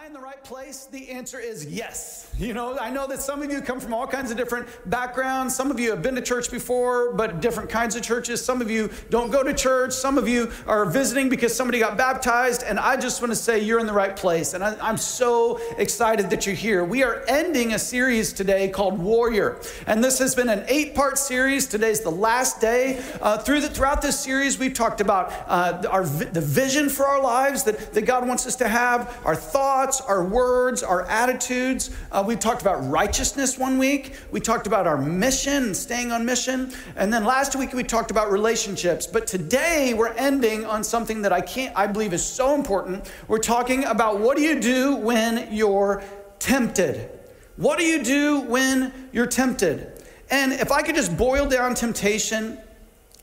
I 0.00 0.06
in 0.06 0.14
the 0.14 0.20
right 0.20 0.42
place? 0.42 0.86
The 0.86 1.10
answer 1.10 1.38
is 1.38 1.66
yes. 1.66 2.32
You 2.38 2.54
know, 2.54 2.78
I 2.78 2.88
know 2.88 3.06
that 3.08 3.20
some 3.20 3.42
of 3.42 3.52
you 3.52 3.60
come 3.60 3.80
from 3.80 3.92
all 3.92 4.06
kinds 4.06 4.30
of 4.30 4.38
different 4.38 4.66
backgrounds. 4.88 5.54
Some 5.54 5.70
of 5.70 5.78
you 5.78 5.90
have 5.90 6.00
been 6.00 6.14
to 6.14 6.22
church 6.22 6.50
before, 6.50 7.12
but 7.12 7.42
different 7.42 7.68
kinds 7.68 7.96
of 7.96 8.02
churches. 8.02 8.42
Some 8.42 8.62
of 8.62 8.70
you 8.70 8.90
don't 9.10 9.30
go 9.30 9.42
to 9.42 9.52
church. 9.52 9.92
Some 9.92 10.16
of 10.16 10.26
you 10.26 10.50
are 10.66 10.86
visiting 10.86 11.28
because 11.28 11.54
somebody 11.54 11.80
got 11.80 11.98
baptized. 11.98 12.62
And 12.62 12.78
I 12.78 12.96
just 12.96 13.20
want 13.20 13.30
to 13.30 13.36
say 13.36 13.62
you're 13.62 13.78
in 13.78 13.86
the 13.86 13.92
right 13.92 14.16
place. 14.16 14.54
And 14.54 14.64
I, 14.64 14.88
am 14.88 14.96
so 14.96 15.60
excited 15.76 16.30
that 16.30 16.46
you're 16.46 16.54
here. 16.54 16.82
We 16.82 17.02
are 17.02 17.22
ending 17.28 17.74
a 17.74 17.78
series 17.78 18.32
today 18.32 18.70
called 18.70 18.98
Warrior. 18.98 19.60
And 19.86 20.02
this 20.02 20.18
has 20.18 20.34
been 20.34 20.48
an 20.48 20.64
eight 20.68 20.94
part 20.94 21.18
series. 21.18 21.66
Today's 21.66 22.00
the 22.00 22.10
last 22.10 22.58
day. 22.58 23.02
Uh, 23.20 23.36
through 23.36 23.60
the, 23.60 23.68
throughout 23.68 24.00
this 24.00 24.18
series, 24.18 24.58
we've 24.58 24.72
talked 24.72 25.02
about 25.02 25.30
uh, 25.46 25.86
our, 25.90 26.06
the 26.06 26.40
vision 26.40 26.88
for 26.88 27.04
our 27.04 27.20
lives 27.20 27.64
that, 27.64 27.92
that 27.92 28.06
God 28.06 28.26
wants 28.26 28.46
us 28.46 28.56
to 28.56 28.68
have, 28.68 29.20
our 29.26 29.36
thoughts 29.36 29.89
thoughts, 29.90 30.08
our 30.08 30.22
words, 30.22 30.82
our 30.84 31.02
attitudes. 31.06 31.90
Uh, 32.12 32.22
we 32.24 32.36
talked 32.36 32.62
about 32.62 32.88
righteousness 32.88 33.58
one 33.58 33.76
week. 33.76 34.14
We 34.30 34.38
talked 34.40 34.68
about 34.68 34.86
our 34.86 34.96
mission 34.96 35.74
staying 35.74 36.12
on 36.12 36.24
mission. 36.24 36.72
And 36.94 37.12
then 37.12 37.24
last 37.24 37.56
week 37.56 37.72
we 37.72 37.82
talked 37.82 38.12
about 38.12 38.30
relationships. 38.30 39.06
But 39.06 39.26
today 39.26 39.92
we're 39.94 40.12
ending 40.12 40.64
on 40.64 40.84
something 40.84 41.22
that 41.22 41.32
I 41.32 41.40
can't, 41.40 41.76
I 41.76 41.88
believe 41.88 42.12
is 42.12 42.24
so 42.24 42.54
important. 42.54 43.10
We're 43.26 43.38
talking 43.38 43.84
about 43.84 44.20
what 44.20 44.36
do 44.36 44.44
you 44.44 44.60
do 44.60 44.94
when 44.94 45.52
you're 45.52 46.04
tempted? 46.38 47.10
What 47.56 47.78
do 47.78 47.84
you 47.84 48.04
do 48.04 48.42
when 48.42 48.92
you're 49.12 49.26
tempted? 49.26 50.04
And 50.30 50.52
if 50.52 50.70
I 50.70 50.82
could 50.82 50.94
just 50.94 51.16
boil 51.16 51.48
down 51.48 51.74
temptation 51.74 52.58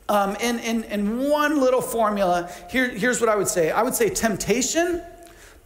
um, 0.10 0.36
in, 0.42 0.60
in, 0.60 0.84
in 0.84 1.30
one 1.30 1.62
little 1.62 1.82
formula, 1.82 2.52
here, 2.70 2.90
here's 2.90 3.22
what 3.22 3.30
I 3.30 3.38
would 3.38 3.48
say 3.48 3.72
I 3.72 3.84
would 3.84 3.96
say 3.96 4.10
temptation 4.10 5.02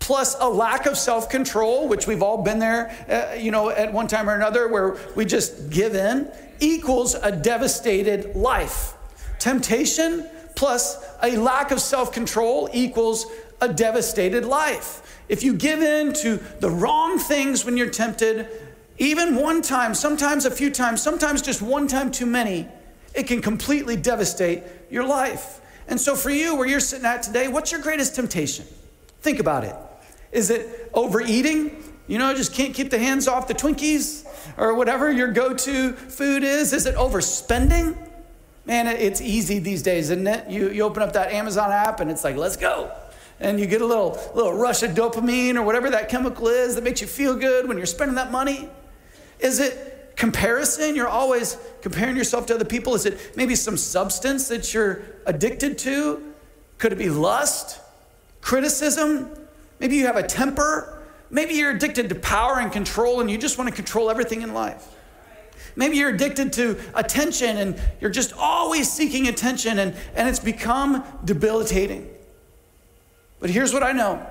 plus 0.02 0.36
a 0.40 0.50
lack 0.50 0.86
of 0.88 0.98
self 0.98 1.30
control, 1.30 1.88
which 1.88 2.08
we've 2.08 2.22
all 2.22 2.44
been 2.44 2.60
there, 2.60 2.91
uh, 3.08 3.36
you 3.36 3.52
know, 3.52 3.70
at 3.70 3.94
one 3.94 4.08
time 4.08 4.30
or 4.30 4.35
another, 4.35 4.68
where 4.68 4.98
we 5.16 5.24
just 5.24 5.70
give 5.70 5.96
in, 5.96 6.30
equals 6.60 7.16
a 7.16 7.32
devastated 7.32 8.35
life. 8.35 8.93
Temptation 9.40 10.27
plus 10.55 10.98
a 11.24 11.38
lack 11.38 11.71
of 11.71 11.80
self 11.80 12.12
control 12.12 12.70
equals 12.74 13.26
a 13.62 13.71
devastated 13.71 14.43
life. 14.43 15.21
If 15.30 15.43
you 15.43 15.54
give 15.54 15.82
in 15.82 16.13
to 16.15 16.38
the 16.60 16.70
wrong 16.70 17.18
things 17.18 17.63
when 17.63 17.77
you're 17.77 17.90
tempted, 17.90 18.49
even 18.98 19.36
one 19.36 19.62
time, 19.62 19.93
sometimes 19.93 20.46
a 20.46 20.52
few 20.52 20.70
times, 20.70 21.02
sometimes 21.02 21.41
just 21.41 21.62
one 21.62 21.88
time 21.88 22.12
too 22.12 22.26
many, 22.26 22.68
it 23.15 23.27
can 23.27 23.41
completely 23.41 23.96
devastate 23.96 24.63
your 24.90 25.05
life. 25.05 25.62
And 25.88 25.99
so, 25.99 26.15
for 26.15 26.30
you, 26.30 26.55
where 26.55 26.68
you're 26.68 26.80
sitting 26.80 27.05
at 27.05 27.24
today, 27.24 27.48
what's 27.48 27.71
your 27.71 27.82
greatest 27.82 28.15
temptation? 28.15 28.65
Think 29.21 29.40
about 29.40 29.63
it. 29.63 29.76
Is 30.32 30.49
it 30.49 30.90
overeating? 30.93 31.84
You 32.07 32.18
know, 32.18 32.34
just 32.34 32.54
can't 32.54 32.74
keep 32.74 32.90
the 32.90 32.99
hands 32.99 33.27
off 33.27 33.48
the 33.48 33.54
Twinkies 33.54 34.26
or 34.57 34.76
whatever 34.76 35.12
your 35.12 35.32
go 35.32 35.54
to 35.54 35.93
food 35.93 36.43
is? 36.43 36.74
Is 36.74 36.85
it 36.85 36.96
overspending? 36.96 37.98
Man, 38.65 38.87
it's 38.87 39.21
easy 39.21 39.59
these 39.59 39.82
days, 39.82 40.09
isn't 40.09 40.27
it? 40.27 40.49
You, 40.49 40.70
you 40.70 40.84
open 40.84 41.02
up 41.02 41.13
that 41.13 41.32
Amazon 41.32 41.71
app 41.71 41.99
and 41.99 42.12
it's 42.12 42.24
like, 42.24 42.35
let's 42.35 42.57
go. 42.57 42.91
And 43.40 43.59
you 43.59 43.65
get 43.65 43.82
a 43.82 43.85
little, 43.85 44.20
little 44.35 44.54
rush 44.54 44.84
of 44.84 44.91
dopamine 44.91 45.55
or 45.55 45.63
whatever 45.63 45.90
that 45.90 46.09
chemical 46.09 46.48
is 46.48 46.76
that 46.76 46.84
makes 46.84 47.02
you 47.02 47.07
feel 47.07 47.35
good 47.35 47.68
when 47.68 47.77
you're 47.77 47.87
spending 47.87 48.15
that 48.15 48.32
money. 48.32 48.70
Is 49.40 49.59
it 49.59 50.13
comparison? 50.15 50.96
You're 50.96 51.07
always 51.07 51.57
comparing 51.82 52.15
yourself 52.15 52.46
to 52.48 52.55
other 52.55 52.65
people. 52.65 52.93
Is 52.93 53.07
it 53.07 53.35
maybe 53.35 53.55
some 53.55 53.77
substance 53.77 54.48
that 54.49 54.74
you're 54.74 55.02
addicted 55.26 55.79
to? 55.79 56.34
Could 56.77 56.93
it 56.93 56.99
be 56.99 57.09
lust? 57.09 57.79
Criticism? 58.41 59.32
Maybe 59.82 59.96
you 59.96 60.05
have 60.05 60.15
a 60.15 60.24
temper. 60.24 61.01
Maybe 61.32 61.55
you're 61.55 61.71
addicted 61.71 62.07
to 62.10 62.15
power 62.15 62.60
and 62.60 62.71
control 62.71 63.20
and 63.20 63.32
you 63.32 63.37
just 63.40 63.57
want 63.57 63.68
to 63.68 63.76
control 63.76 64.12
everything 64.12 64.44
in 64.44 64.53
life. 64.53 64.88
Maybe 65.75 65.97
you're 65.97 66.13
addicted 66.13 66.53
to 66.53 66.79
attention 66.94 67.57
and 67.57 67.81
you're 68.00 68.12
just 68.12 68.31
always 68.34 68.92
seeking 68.92 69.28
attention 69.28 69.80
and, 69.80 69.96
and 70.14 70.30
it's 70.30 70.38
become 70.38 71.03
debilitating. 71.25 72.08
But 73.40 73.50
here's 73.50 73.74
what 73.74 73.81
I 73.81 73.92
know 73.92 74.24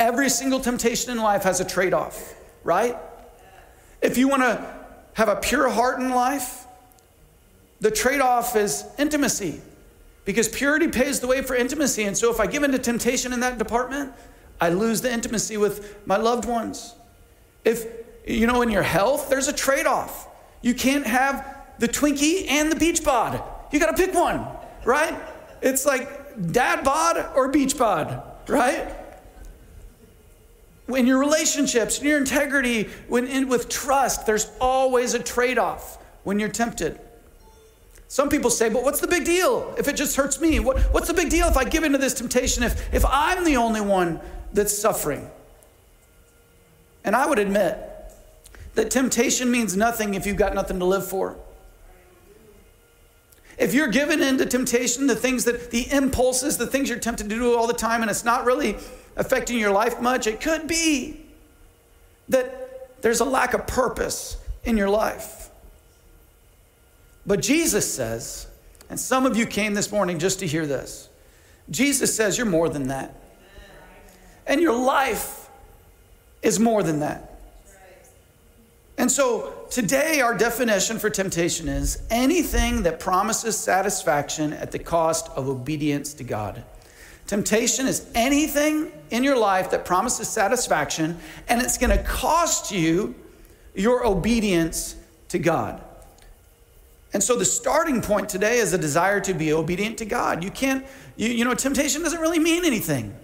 every 0.00 0.28
single 0.28 0.58
temptation 0.58 1.12
in 1.12 1.18
life 1.18 1.44
has 1.44 1.60
a 1.60 1.64
trade 1.64 1.94
off, 1.94 2.34
right? 2.64 2.96
If 4.02 4.18
you 4.18 4.26
want 4.26 4.42
to 4.42 4.74
have 5.12 5.28
a 5.28 5.36
pure 5.36 5.68
heart 5.68 6.00
in 6.00 6.10
life, 6.10 6.66
the 7.80 7.92
trade 7.92 8.20
off 8.20 8.56
is 8.56 8.84
intimacy 8.98 9.60
because 10.24 10.48
purity 10.48 10.88
pays 10.88 11.20
the 11.20 11.28
way 11.28 11.42
for 11.42 11.54
intimacy. 11.54 12.04
And 12.04 12.18
so 12.18 12.32
if 12.32 12.40
I 12.40 12.48
give 12.48 12.64
in 12.64 12.72
to 12.72 12.78
temptation 12.78 13.32
in 13.32 13.40
that 13.40 13.56
department, 13.58 14.14
I 14.60 14.68
lose 14.68 15.00
the 15.00 15.12
intimacy 15.12 15.56
with 15.56 16.06
my 16.06 16.16
loved 16.16 16.44
ones. 16.44 16.94
If, 17.64 17.86
you 18.26 18.46
know, 18.46 18.62
in 18.62 18.70
your 18.70 18.82
health, 18.82 19.30
there's 19.30 19.48
a 19.48 19.52
trade 19.52 19.86
off. 19.86 20.28
You 20.62 20.74
can't 20.74 21.06
have 21.06 21.56
the 21.78 21.88
Twinkie 21.88 22.48
and 22.48 22.70
the 22.70 22.76
beach 22.76 23.02
bod. 23.02 23.42
You 23.72 23.80
got 23.80 23.96
to 23.96 24.06
pick 24.06 24.14
one, 24.14 24.46
right? 24.84 25.18
It's 25.62 25.86
like 25.86 26.52
dad 26.52 26.84
bod 26.84 27.30
or 27.34 27.48
beach 27.48 27.78
bod, 27.78 28.22
right? 28.48 28.94
In 30.88 31.06
your 31.06 31.18
relationships, 31.18 32.00
in 32.00 32.06
your 32.06 32.18
integrity, 32.18 32.88
when 33.08 33.26
in, 33.26 33.48
with 33.48 33.68
trust, 33.68 34.26
there's 34.26 34.50
always 34.60 35.14
a 35.14 35.18
trade 35.18 35.58
off 35.58 35.98
when 36.24 36.38
you're 36.38 36.48
tempted. 36.48 37.00
Some 38.08 38.28
people 38.28 38.50
say, 38.50 38.68
but 38.68 38.82
what's 38.82 39.00
the 39.00 39.06
big 39.06 39.24
deal 39.24 39.72
if 39.78 39.86
it 39.86 39.94
just 39.94 40.16
hurts 40.16 40.40
me? 40.40 40.58
What, 40.58 40.80
what's 40.92 41.06
the 41.06 41.14
big 41.14 41.30
deal 41.30 41.46
if 41.46 41.56
I 41.56 41.62
give 41.62 41.84
into 41.84 41.96
this 41.96 42.12
temptation 42.12 42.64
if, 42.64 42.92
if 42.92 43.04
I'm 43.06 43.44
the 43.44 43.56
only 43.56 43.80
one 43.80 44.20
that's 44.52 44.76
suffering. 44.76 45.30
And 47.04 47.16
I 47.16 47.26
would 47.26 47.38
admit 47.38 47.78
that 48.74 48.90
temptation 48.90 49.50
means 49.50 49.76
nothing 49.76 50.14
if 50.14 50.26
you've 50.26 50.36
got 50.36 50.54
nothing 50.54 50.78
to 50.78 50.84
live 50.84 51.06
for. 51.06 51.36
If 53.58 53.74
you're 53.74 53.88
given 53.88 54.22
into 54.22 54.46
temptation, 54.46 55.06
the 55.06 55.16
things 55.16 55.44
that, 55.44 55.70
the 55.70 55.90
impulses, 55.92 56.56
the 56.56 56.66
things 56.66 56.88
you're 56.88 56.98
tempted 56.98 57.28
to 57.28 57.34
do 57.34 57.54
all 57.54 57.66
the 57.66 57.74
time, 57.74 58.00
and 58.02 58.10
it's 58.10 58.24
not 58.24 58.46
really 58.46 58.76
affecting 59.16 59.58
your 59.58 59.70
life 59.70 60.00
much, 60.00 60.26
it 60.26 60.40
could 60.40 60.66
be 60.66 61.20
that 62.30 63.02
there's 63.02 63.20
a 63.20 63.24
lack 63.24 63.52
of 63.52 63.66
purpose 63.66 64.38
in 64.64 64.76
your 64.76 64.88
life. 64.88 65.50
But 67.26 67.42
Jesus 67.42 67.92
says, 67.92 68.46
and 68.88 68.98
some 68.98 69.26
of 69.26 69.36
you 69.36 69.46
came 69.46 69.74
this 69.74 69.92
morning 69.92 70.18
just 70.18 70.40
to 70.40 70.46
hear 70.46 70.66
this 70.66 71.08
Jesus 71.70 72.14
says, 72.14 72.36
You're 72.36 72.46
more 72.46 72.68
than 72.68 72.88
that. 72.88 73.14
And 74.50 74.60
your 74.60 74.76
life 74.76 75.48
is 76.42 76.58
more 76.58 76.82
than 76.82 77.00
that. 77.00 77.38
And 78.98 79.08
so 79.08 79.54
today, 79.70 80.20
our 80.20 80.36
definition 80.36 80.98
for 80.98 81.08
temptation 81.08 81.68
is 81.68 82.02
anything 82.10 82.82
that 82.82 82.98
promises 82.98 83.56
satisfaction 83.56 84.52
at 84.52 84.72
the 84.72 84.78
cost 84.80 85.30
of 85.36 85.48
obedience 85.48 86.12
to 86.14 86.24
God. 86.24 86.64
Temptation 87.28 87.86
is 87.86 88.10
anything 88.16 88.90
in 89.10 89.22
your 89.22 89.38
life 89.38 89.70
that 89.70 89.84
promises 89.84 90.28
satisfaction, 90.28 91.16
and 91.48 91.62
it's 91.62 91.78
going 91.78 91.96
to 91.96 92.02
cost 92.02 92.72
you 92.72 93.14
your 93.76 94.04
obedience 94.04 94.96
to 95.28 95.38
God. 95.38 95.80
And 97.12 97.22
so 97.22 97.36
the 97.36 97.44
starting 97.44 98.02
point 98.02 98.28
today 98.28 98.58
is 98.58 98.72
a 98.72 98.78
desire 98.78 99.20
to 99.20 99.32
be 99.32 99.52
obedient 99.52 99.96
to 99.98 100.04
God. 100.04 100.42
You 100.42 100.50
can't, 100.50 100.84
you, 101.16 101.28
you 101.28 101.44
know, 101.44 101.54
temptation 101.54 102.02
doesn't 102.02 102.20
really 102.20 102.40
mean 102.40 102.64
anything 102.64 103.14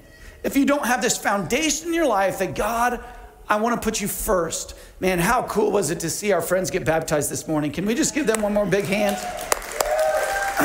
if 0.42 0.56
you 0.56 0.64
don't 0.64 0.86
have 0.86 1.02
this 1.02 1.16
foundation 1.16 1.88
in 1.88 1.94
your 1.94 2.06
life 2.06 2.38
that 2.38 2.54
God, 2.54 3.02
I 3.48 3.56
want 3.56 3.80
to 3.80 3.84
put 3.84 4.00
you 4.00 4.08
first. 4.08 4.74
Man, 5.00 5.19
how 5.19 5.42
cool 5.44 5.70
was 5.70 5.91
it 5.91 6.00
to 6.00 6.10
see 6.10 6.32
our 6.32 6.42
friends 6.42 6.70
get 6.70 6.84
baptized 6.84 7.30
this 7.30 7.47
morning? 7.47 7.72
Can 7.72 7.86
we 7.86 7.94
just 7.94 8.14
give 8.14 8.26
them 8.26 8.42
one 8.42 8.54
more 8.54 8.66
big 8.66 8.84
hand? 8.84 9.16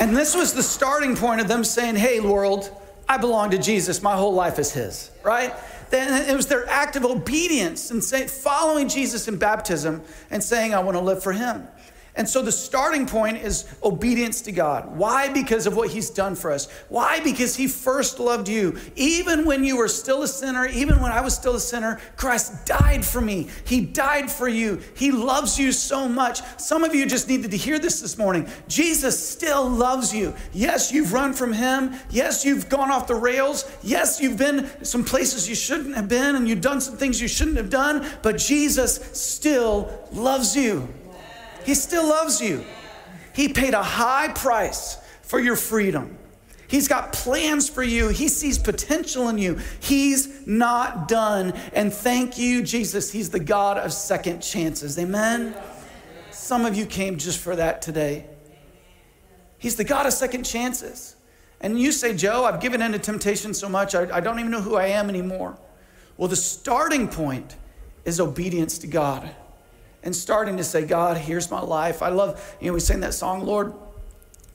and 0.00 0.16
this 0.16 0.34
was 0.34 0.54
the 0.54 0.62
starting 0.62 1.16
point 1.16 1.40
of 1.40 1.48
them 1.48 1.64
saying, 1.64 1.96
Hey, 1.96 2.20
world, 2.20 2.70
I 3.08 3.18
belong 3.18 3.50
to 3.50 3.58
Jesus. 3.58 4.02
My 4.02 4.16
whole 4.16 4.34
life 4.34 4.58
is 4.58 4.72
His, 4.72 5.10
right? 5.22 5.54
Then 5.90 6.28
it 6.28 6.34
was 6.34 6.46
their 6.46 6.68
act 6.68 6.96
of 6.96 7.04
obedience 7.04 7.90
and 7.90 8.02
say, 8.02 8.26
following 8.26 8.88
Jesus 8.88 9.28
in 9.28 9.36
baptism 9.36 10.02
and 10.30 10.42
saying, 10.42 10.74
I 10.74 10.80
want 10.80 10.96
to 10.96 11.00
live 11.00 11.22
for 11.22 11.32
Him. 11.32 11.68
And 12.16 12.28
so 12.28 12.42
the 12.42 12.52
starting 12.52 13.06
point 13.06 13.38
is 13.38 13.64
obedience 13.82 14.40
to 14.42 14.52
God. 14.52 14.96
Why? 14.96 15.28
Because 15.30 15.66
of 15.66 15.74
what 15.74 15.90
He's 15.90 16.10
done 16.10 16.36
for 16.36 16.52
us. 16.52 16.68
Why? 16.88 17.18
Because 17.18 17.56
He 17.56 17.66
first 17.66 18.20
loved 18.20 18.48
you. 18.48 18.78
Even 18.94 19.44
when 19.44 19.64
you 19.64 19.76
were 19.76 19.88
still 19.88 20.22
a 20.22 20.28
sinner, 20.28 20.66
even 20.66 21.00
when 21.00 21.10
I 21.10 21.20
was 21.20 21.34
still 21.34 21.56
a 21.56 21.60
sinner, 21.60 22.00
Christ 22.14 22.66
died 22.66 23.04
for 23.04 23.20
me. 23.20 23.48
He 23.66 23.80
died 23.80 24.30
for 24.30 24.46
you. 24.46 24.80
He 24.96 25.10
loves 25.10 25.58
you 25.58 25.72
so 25.72 26.08
much. 26.08 26.40
Some 26.56 26.84
of 26.84 26.94
you 26.94 27.04
just 27.04 27.28
needed 27.28 27.50
to 27.50 27.56
hear 27.56 27.80
this 27.80 28.00
this 28.00 28.16
morning. 28.16 28.46
Jesus 28.68 29.18
still 29.28 29.68
loves 29.68 30.14
you. 30.14 30.34
Yes, 30.52 30.92
you've 30.92 31.12
run 31.12 31.32
from 31.32 31.52
Him. 31.52 31.94
Yes, 32.10 32.44
you've 32.44 32.68
gone 32.68 32.92
off 32.92 33.08
the 33.08 33.16
rails. 33.16 33.68
Yes, 33.82 34.20
you've 34.20 34.38
been 34.38 34.70
some 34.84 35.04
places 35.04 35.48
you 35.48 35.56
shouldn't 35.56 35.96
have 35.96 36.08
been 36.08 36.36
and 36.36 36.48
you've 36.48 36.60
done 36.60 36.80
some 36.80 36.96
things 36.96 37.20
you 37.20 37.26
shouldn't 37.26 37.56
have 37.56 37.70
done, 37.70 38.06
but 38.22 38.38
Jesus 38.38 39.00
still 39.12 40.08
loves 40.12 40.54
you. 40.54 40.88
He 41.64 41.74
still 41.74 42.08
loves 42.08 42.40
you. 42.40 42.64
He 43.34 43.48
paid 43.48 43.74
a 43.74 43.82
high 43.82 44.28
price 44.28 44.98
for 45.22 45.40
your 45.40 45.56
freedom. 45.56 46.18
He's 46.66 46.88
got 46.88 47.12
plans 47.12 47.68
for 47.68 47.82
you. 47.82 48.08
He 48.08 48.28
sees 48.28 48.58
potential 48.58 49.28
in 49.28 49.38
you. 49.38 49.60
He's 49.80 50.46
not 50.46 51.08
done. 51.08 51.52
And 51.72 51.92
thank 51.92 52.38
you, 52.38 52.62
Jesus. 52.62 53.12
He's 53.12 53.30
the 53.30 53.40
God 53.40 53.78
of 53.78 53.92
second 53.92 54.40
chances. 54.40 54.98
Amen. 54.98 55.54
Some 56.30 56.64
of 56.64 56.76
you 56.76 56.86
came 56.86 57.16
just 57.16 57.38
for 57.38 57.56
that 57.56 57.82
today. 57.82 58.26
He's 59.58 59.76
the 59.76 59.84
God 59.84 60.06
of 60.06 60.12
second 60.12 60.44
chances. 60.44 61.16
And 61.60 61.80
you 61.80 61.92
say, 61.92 62.14
Joe, 62.14 62.44
I've 62.44 62.60
given 62.60 62.82
in 62.82 62.92
to 62.92 62.98
temptation 62.98 63.54
so 63.54 63.68
much, 63.68 63.94
I, 63.94 64.16
I 64.16 64.20
don't 64.20 64.38
even 64.38 64.50
know 64.50 64.60
who 64.60 64.76
I 64.76 64.88
am 64.88 65.08
anymore. 65.08 65.58
Well, 66.16 66.28
the 66.28 66.36
starting 66.36 67.08
point 67.08 67.56
is 68.04 68.20
obedience 68.20 68.78
to 68.78 68.86
God 68.86 69.30
and 70.04 70.14
starting 70.14 70.58
to 70.58 70.64
say, 70.64 70.84
God, 70.84 71.16
here's 71.16 71.50
my 71.50 71.60
life. 71.60 72.02
I 72.02 72.10
love, 72.10 72.56
you 72.60 72.68
know, 72.68 72.74
we 72.74 72.80
sing 72.80 73.00
that 73.00 73.14
song, 73.14 73.44
Lord, 73.44 73.72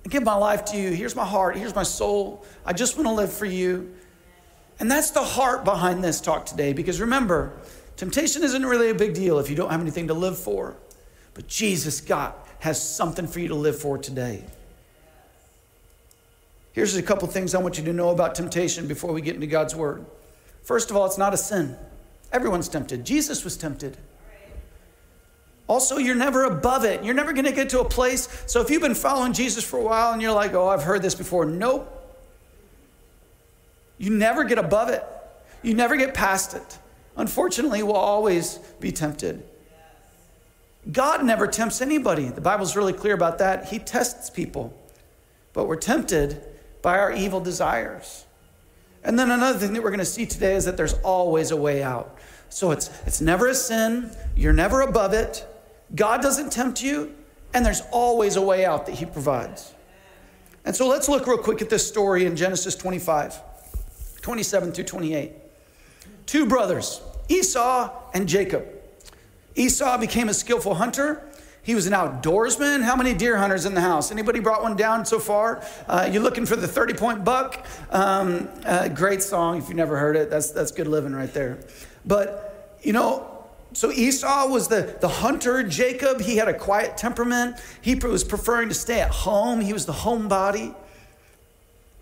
I 0.05 0.09
give 0.09 0.23
my 0.23 0.35
life 0.35 0.63
to 0.65 0.77
you. 0.77 0.91
Here's 0.91 1.15
my 1.15 1.25
heart. 1.25 1.57
Here's 1.57 1.75
my 1.75 1.83
soul. 1.83 2.45
I 2.65 2.71
just 2.71 2.95
want 2.95 3.07
to 3.07 3.13
live 3.13 3.33
for 3.33 3.45
you. 3.45 3.93
And 4.79 4.89
that's 4.89 5.11
the 5.11 5.23
heart 5.23 5.65
behind 5.65 6.03
this 6.03 6.21
talk 6.21 6.45
today 6.45 6.71
because 6.71 7.01
remember, 7.01 7.51
temptation 7.97 8.43
isn't 8.43 8.65
really 8.65 8.91
a 8.91 8.95
big 8.95 9.13
deal 9.13 9.39
if 9.39 9.49
you 9.49 9.55
don't 9.55 9.71
have 9.71 9.81
anything 9.81 10.07
to 10.07 10.13
live 10.13 10.37
for. 10.37 10.77
But 11.33 11.47
Jesus, 11.47 11.99
God, 11.99 12.33
has 12.59 12.81
something 12.81 13.27
for 13.27 13.39
you 13.39 13.49
to 13.49 13.55
live 13.55 13.77
for 13.77 13.97
today. 13.97 14.45
Here's 16.73 16.95
a 16.95 17.03
couple 17.03 17.27
things 17.27 17.55
I 17.55 17.59
want 17.59 17.77
you 17.77 17.83
to 17.85 17.93
know 17.93 18.09
about 18.09 18.35
temptation 18.35 18.87
before 18.87 19.11
we 19.11 19.21
get 19.21 19.35
into 19.35 19.47
God's 19.47 19.75
word. 19.75 20.05
First 20.61 20.91
of 20.91 20.95
all, 20.95 21.07
it's 21.07 21.17
not 21.17 21.33
a 21.33 21.37
sin. 21.37 21.75
Everyone's 22.31 22.69
tempted. 22.69 23.03
Jesus 23.03 23.43
was 23.43 23.57
tempted. 23.57 23.97
Also, 25.69 25.99
you're 25.99 26.15
never 26.15 26.45
above 26.45 26.83
it. 26.83 27.03
You're 27.03 27.13
never 27.13 27.31
going 27.31 27.45
to 27.45 27.51
get 27.51 27.69
to 27.69 27.79
a 27.79 27.85
place. 27.85 28.43
So, 28.47 28.59
if 28.59 28.71
you've 28.71 28.81
been 28.81 28.95
following 28.95 29.33
Jesus 29.33 29.63
for 29.63 29.77
a 29.77 29.83
while 29.83 30.11
and 30.11 30.21
you're 30.21 30.33
like, 30.33 30.53
oh, 30.55 30.67
I've 30.67 30.81
heard 30.81 31.03
this 31.03 31.13
before, 31.13 31.45
nope. 31.45 31.95
You 33.99 34.09
never 34.09 34.43
get 34.45 34.57
above 34.57 34.89
it, 34.89 35.03
you 35.61 35.75
never 35.75 35.95
get 35.95 36.15
past 36.15 36.55
it. 36.55 36.79
Unfortunately, 37.15 37.83
we'll 37.83 37.95
always 37.95 38.57
be 38.79 38.91
tempted. 38.91 39.43
God 40.91 41.23
never 41.23 41.45
tempts 41.45 41.81
anybody. 41.81 42.29
The 42.29 42.41
Bible's 42.41 42.75
really 42.75 42.93
clear 42.93 43.13
about 43.13 43.37
that. 43.37 43.65
He 43.65 43.77
tests 43.77 44.31
people, 44.31 44.73
but 45.53 45.67
we're 45.67 45.75
tempted 45.75 46.41
by 46.81 46.97
our 46.97 47.11
evil 47.11 47.41
desires. 47.41 48.25
And 49.03 49.19
then 49.19 49.29
another 49.29 49.59
thing 49.59 49.73
that 49.73 49.83
we're 49.83 49.91
going 49.91 49.99
to 49.99 50.05
see 50.05 50.25
today 50.25 50.55
is 50.55 50.65
that 50.65 50.77
there's 50.77 50.93
always 51.03 51.51
a 51.51 51.57
way 51.57 51.83
out. 51.83 52.17
So 52.49 52.71
it's, 52.71 52.89
it's 53.05 53.21
never 53.21 53.47
a 53.47 53.53
sin, 53.53 54.09
you're 54.35 54.53
never 54.53 54.81
above 54.81 55.13
it. 55.13 55.45
God 55.95 56.21
doesn't 56.21 56.51
tempt 56.51 56.81
you, 56.81 57.15
and 57.53 57.65
there's 57.65 57.81
always 57.91 58.35
a 58.35 58.41
way 58.41 58.65
out 58.65 58.85
that 58.85 58.95
He 58.95 59.05
provides. 59.05 59.73
And 60.65 60.75
so 60.75 60.87
let's 60.87 61.09
look 61.09 61.25
real 61.25 61.37
quick 61.37 61.61
at 61.61 61.69
this 61.69 61.87
story 61.87 62.25
in 62.25 62.35
Genesis 62.35 62.75
25, 62.75 63.39
27 64.21 64.71
through 64.71 64.83
28. 64.83 65.31
Two 66.25 66.45
brothers, 66.45 67.01
Esau 67.27 67.91
and 68.13 68.27
Jacob. 68.27 68.67
Esau 69.55 69.97
became 69.97 70.29
a 70.29 70.33
skillful 70.33 70.75
hunter. 70.75 71.23
He 71.63 71.75
was 71.75 71.87
an 71.87 71.93
outdoorsman. 71.93 72.83
How 72.83 72.95
many 72.95 73.13
deer 73.13 73.37
hunters 73.37 73.65
in 73.65 73.73
the 73.73 73.81
house? 73.81 74.11
Anybody 74.11 74.39
brought 74.39 74.63
one 74.63 74.75
down 74.75 75.05
so 75.05 75.19
far? 75.19 75.63
Uh, 75.87 76.09
you 76.11 76.19
looking 76.19 76.45
for 76.45 76.55
the 76.55 76.67
30 76.67 76.93
point 76.93 77.25
buck? 77.25 77.65
Um, 77.89 78.47
uh, 78.65 78.87
great 78.87 79.21
song 79.21 79.57
if 79.57 79.67
you've 79.67 79.77
never 79.77 79.97
heard 79.97 80.15
it. 80.15 80.29
That's, 80.29 80.51
that's 80.51 80.71
good 80.71 80.87
living 80.87 81.13
right 81.13 81.33
there. 81.33 81.59
But, 82.05 82.77
you 82.81 82.93
know, 82.93 83.38
so 83.73 83.91
Esau 83.91 84.47
was 84.47 84.67
the, 84.67 84.97
the 84.99 85.07
hunter. 85.07 85.63
Jacob, 85.63 86.21
he 86.21 86.37
had 86.37 86.47
a 86.47 86.53
quiet 86.53 86.97
temperament. 86.97 87.57
He 87.81 87.95
was 87.95 88.23
preferring 88.23 88.69
to 88.69 88.75
stay 88.75 88.99
at 88.99 89.11
home. 89.11 89.61
He 89.61 89.73
was 89.73 89.85
the 89.85 89.93
homebody. 89.93 90.75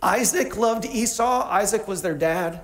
Isaac 0.02 0.56
loved 0.56 0.86
Esau. 0.86 1.48
Isaac 1.50 1.88
was 1.88 2.02
their 2.02 2.16
dad 2.16 2.62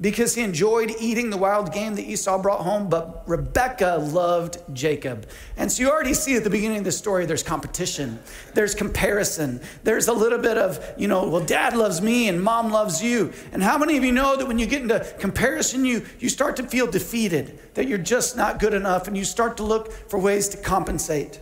because 0.00 0.34
he 0.34 0.42
enjoyed 0.42 0.94
eating 1.00 1.30
the 1.30 1.36
wild 1.36 1.72
game 1.72 1.94
that 1.94 2.02
Esau 2.02 2.40
brought 2.40 2.60
home, 2.60 2.88
but 2.88 3.26
Rebekah 3.26 3.96
loved 3.96 4.58
Jacob. 4.74 5.26
And 5.56 5.72
so 5.72 5.82
you 5.82 5.90
already 5.90 6.12
see 6.12 6.36
at 6.36 6.44
the 6.44 6.50
beginning 6.50 6.78
of 6.78 6.84
the 6.84 6.92
story 6.92 7.24
there's 7.24 7.42
competition, 7.42 8.18
there's 8.52 8.74
comparison, 8.74 9.60
there's 9.84 10.08
a 10.08 10.12
little 10.12 10.38
bit 10.38 10.58
of, 10.58 10.84
you 10.98 11.08
know, 11.08 11.26
well, 11.28 11.42
dad 11.42 11.74
loves 11.74 12.02
me 12.02 12.28
and 12.28 12.42
mom 12.42 12.70
loves 12.70 13.02
you. 13.02 13.32
And 13.52 13.62
how 13.62 13.78
many 13.78 13.96
of 13.96 14.04
you 14.04 14.12
know 14.12 14.36
that 14.36 14.46
when 14.46 14.58
you 14.58 14.66
get 14.66 14.82
into 14.82 15.00
comparison, 15.18 15.86
you, 15.86 16.04
you 16.18 16.28
start 16.28 16.56
to 16.56 16.62
feel 16.64 16.86
defeated, 16.86 17.58
that 17.74 17.88
you're 17.88 17.96
just 17.96 18.36
not 18.36 18.58
good 18.58 18.74
enough, 18.74 19.08
and 19.08 19.16
you 19.16 19.24
start 19.24 19.56
to 19.56 19.62
look 19.62 19.92
for 20.10 20.18
ways 20.18 20.48
to 20.50 20.58
compensate? 20.58 21.40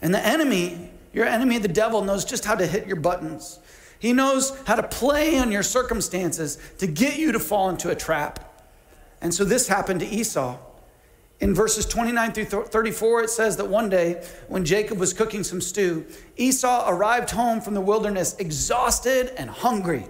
And 0.00 0.14
the 0.14 0.24
enemy, 0.24 0.90
your 1.12 1.24
enemy, 1.24 1.58
the 1.58 1.66
devil, 1.66 2.02
knows 2.02 2.24
just 2.24 2.44
how 2.44 2.54
to 2.54 2.66
hit 2.66 2.86
your 2.86 2.96
buttons. 2.96 3.58
He 4.04 4.12
knows 4.12 4.52
how 4.66 4.74
to 4.74 4.82
play 4.82 5.38
on 5.38 5.50
your 5.50 5.62
circumstances 5.62 6.58
to 6.76 6.86
get 6.86 7.16
you 7.16 7.32
to 7.32 7.40
fall 7.40 7.70
into 7.70 7.88
a 7.88 7.94
trap. 7.94 8.62
And 9.22 9.32
so 9.32 9.44
this 9.44 9.66
happened 9.66 10.00
to 10.00 10.06
Esau. 10.06 10.58
In 11.40 11.54
verses 11.54 11.86
29 11.86 12.32
through 12.32 12.44
34, 12.44 13.22
it 13.22 13.30
says 13.30 13.56
that 13.56 13.64
one 13.64 13.88
day 13.88 14.22
when 14.48 14.62
Jacob 14.62 14.98
was 14.98 15.14
cooking 15.14 15.42
some 15.42 15.62
stew, 15.62 16.04
Esau 16.36 16.84
arrived 16.86 17.30
home 17.30 17.62
from 17.62 17.72
the 17.72 17.80
wilderness 17.80 18.36
exhausted 18.36 19.32
and 19.38 19.48
hungry. 19.48 20.04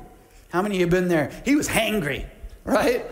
How 0.49 0.61
many 0.61 0.75
of 0.75 0.79
you 0.81 0.87
have 0.87 0.91
been 0.91 1.07
there? 1.07 1.31
He 1.45 1.55
was 1.55 1.69
hangry, 1.69 2.27
right? 2.65 3.07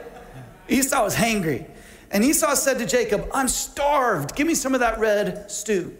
Esau 0.68 1.04
was 1.04 1.14
hangry. 1.14 1.70
And 2.10 2.24
Esau 2.24 2.54
said 2.54 2.80
to 2.80 2.86
Jacob, 2.86 3.28
I'm 3.32 3.46
starved. 3.46 4.34
Give 4.34 4.48
me 4.48 4.56
some 4.56 4.74
of 4.74 4.80
that 4.80 4.98
red 4.98 5.48
stew. 5.48 5.96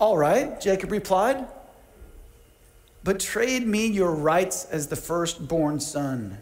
All 0.00 0.18
right, 0.18 0.60
Jacob 0.60 0.90
replied 0.90 1.46
but 3.06 3.20
trade 3.20 3.64
me 3.64 3.86
your 3.86 4.10
rights 4.10 4.64
as 4.64 4.88
the 4.88 4.96
firstborn 4.96 5.78
son. 5.78 6.38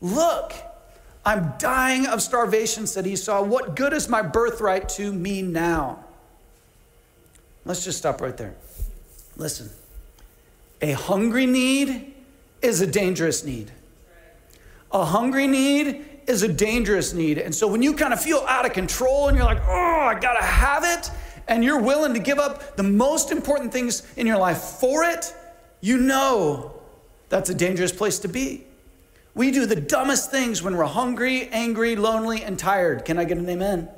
Look, 0.00 0.54
I'm 1.26 1.52
dying 1.58 2.06
of 2.06 2.22
starvation, 2.22 2.86
said 2.86 3.06
Esau. 3.06 3.42
What 3.42 3.76
good 3.76 3.92
is 3.92 4.08
my 4.08 4.22
birthright 4.22 4.88
to 4.90 5.12
me 5.12 5.42
now? 5.42 6.02
Let's 7.66 7.84
just 7.84 7.98
stop 7.98 8.22
right 8.22 8.34
there. 8.34 8.54
Listen, 9.36 9.68
a 10.80 10.92
hungry 10.92 11.44
need 11.44 12.14
is 12.62 12.80
a 12.80 12.86
dangerous 12.86 13.44
need. 13.44 13.70
A 14.90 15.04
hungry 15.04 15.46
need 15.46 16.02
is 16.28 16.42
a 16.42 16.48
dangerous 16.48 17.12
need. 17.12 17.36
And 17.36 17.54
so 17.54 17.66
when 17.66 17.82
you 17.82 17.92
kind 17.92 18.14
of 18.14 18.22
feel 18.22 18.42
out 18.48 18.64
of 18.64 18.72
control 18.72 19.28
and 19.28 19.36
you're 19.36 19.44
like, 19.44 19.60
oh, 19.68 20.08
I 20.10 20.18
gotta 20.18 20.42
have 20.42 20.84
it, 20.84 21.10
and 21.48 21.64
you're 21.64 21.80
willing 21.80 22.14
to 22.14 22.20
give 22.20 22.38
up 22.38 22.76
the 22.76 22.82
most 22.82 23.30
important 23.30 23.72
things 23.72 24.02
in 24.16 24.26
your 24.26 24.38
life 24.38 24.58
for 24.58 25.04
it, 25.04 25.34
you 25.80 25.96
know 25.96 26.80
that's 27.28 27.48
a 27.48 27.54
dangerous 27.54 27.92
place 27.92 28.18
to 28.20 28.28
be. 28.28 28.66
We 29.34 29.50
do 29.52 29.64
the 29.64 29.76
dumbest 29.76 30.30
things 30.30 30.62
when 30.62 30.76
we're 30.76 30.84
hungry, 30.84 31.48
angry, 31.52 31.96
lonely, 31.96 32.42
and 32.42 32.58
tired. 32.58 33.04
Can 33.04 33.18
I 33.18 33.24
get 33.24 33.38
an 33.38 33.48
amen? 33.48 33.88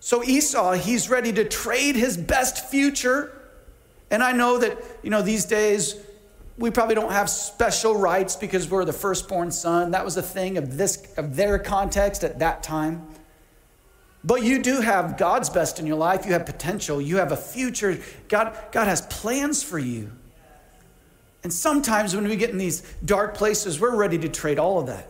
So 0.00 0.24
Esau, 0.24 0.72
he's 0.72 1.10
ready 1.10 1.32
to 1.32 1.44
trade 1.44 1.96
his 1.96 2.16
best 2.16 2.70
future. 2.70 3.32
And 4.10 4.22
I 4.22 4.32
know 4.32 4.58
that, 4.58 4.78
you 5.02 5.10
know, 5.10 5.20
these 5.20 5.44
days 5.44 5.96
we 6.56 6.70
probably 6.70 6.94
don't 6.94 7.12
have 7.12 7.28
special 7.28 7.96
rights 7.96 8.36
because 8.36 8.70
we're 8.70 8.84
the 8.84 8.92
firstborn 8.92 9.50
son. 9.50 9.90
That 9.90 10.04
was 10.04 10.16
a 10.16 10.22
thing 10.22 10.56
of 10.56 10.76
this 10.76 11.12
of 11.16 11.36
their 11.36 11.58
context 11.58 12.24
at 12.24 12.38
that 12.38 12.62
time. 12.62 13.06
But 14.26 14.42
you 14.42 14.60
do 14.60 14.80
have 14.80 15.16
God's 15.16 15.48
best 15.48 15.78
in 15.78 15.86
your 15.86 15.96
life. 15.96 16.26
You 16.26 16.32
have 16.32 16.46
potential. 16.46 17.00
You 17.00 17.18
have 17.18 17.30
a 17.30 17.36
future. 17.36 18.00
God, 18.26 18.58
God 18.72 18.88
has 18.88 19.02
plans 19.02 19.62
for 19.62 19.78
you. 19.78 20.10
And 21.44 21.52
sometimes 21.52 22.16
when 22.16 22.26
we 22.26 22.34
get 22.34 22.50
in 22.50 22.58
these 22.58 22.80
dark 23.04 23.36
places, 23.36 23.80
we're 23.80 23.94
ready 23.94 24.18
to 24.18 24.28
trade 24.28 24.58
all 24.58 24.80
of 24.80 24.88
that 24.88 25.08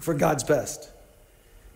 for 0.00 0.12
God's 0.12 0.42
best. 0.42 0.90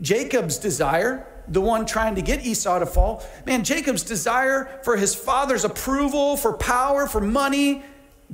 Jacob's 0.01 0.59
desire, 0.59 1.25
the 1.47 1.61
one 1.61 1.87
trying 1.87 2.17
to 2.17 2.23
get 2.23 2.45
Esau 2.45 2.81
to 2.81 2.87
fall, 2.87 3.25
man, 3.47 3.63
Jacob's 3.63 4.03
desire 4.03 4.81
for 4.83 4.97
his 4.97 5.15
father's 5.15 5.65
approval, 5.65 6.37
for 6.37 6.53
power, 6.53 7.07
for 7.07 7.21
money, 7.21 7.85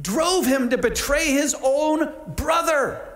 drove 0.01 0.47
him 0.47 0.71
to 0.71 0.79
betray 0.79 1.27
his 1.27 1.55
own 1.63 2.11
brother. 2.29 3.07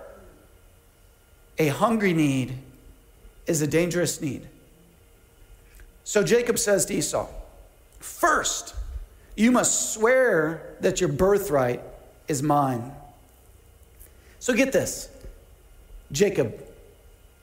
A 1.58 1.68
hungry 1.68 2.12
need 2.12 2.58
is 3.46 3.62
a 3.62 3.66
dangerous 3.66 4.20
need. 4.20 4.48
So 6.04 6.22
Jacob 6.22 6.58
says 6.58 6.86
to 6.86 6.94
Esau, 6.94 7.28
First, 7.98 8.74
you 9.36 9.50
must 9.50 9.94
swear 9.94 10.76
that 10.80 11.00
your 11.00 11.08
birthright 11.08 11.82
is 12.28 12.42
mine. 12.42 12.92
So 14.38 14.54
get 14.54 14.72
this 14.72 15.08
Jacob 16.10 16.62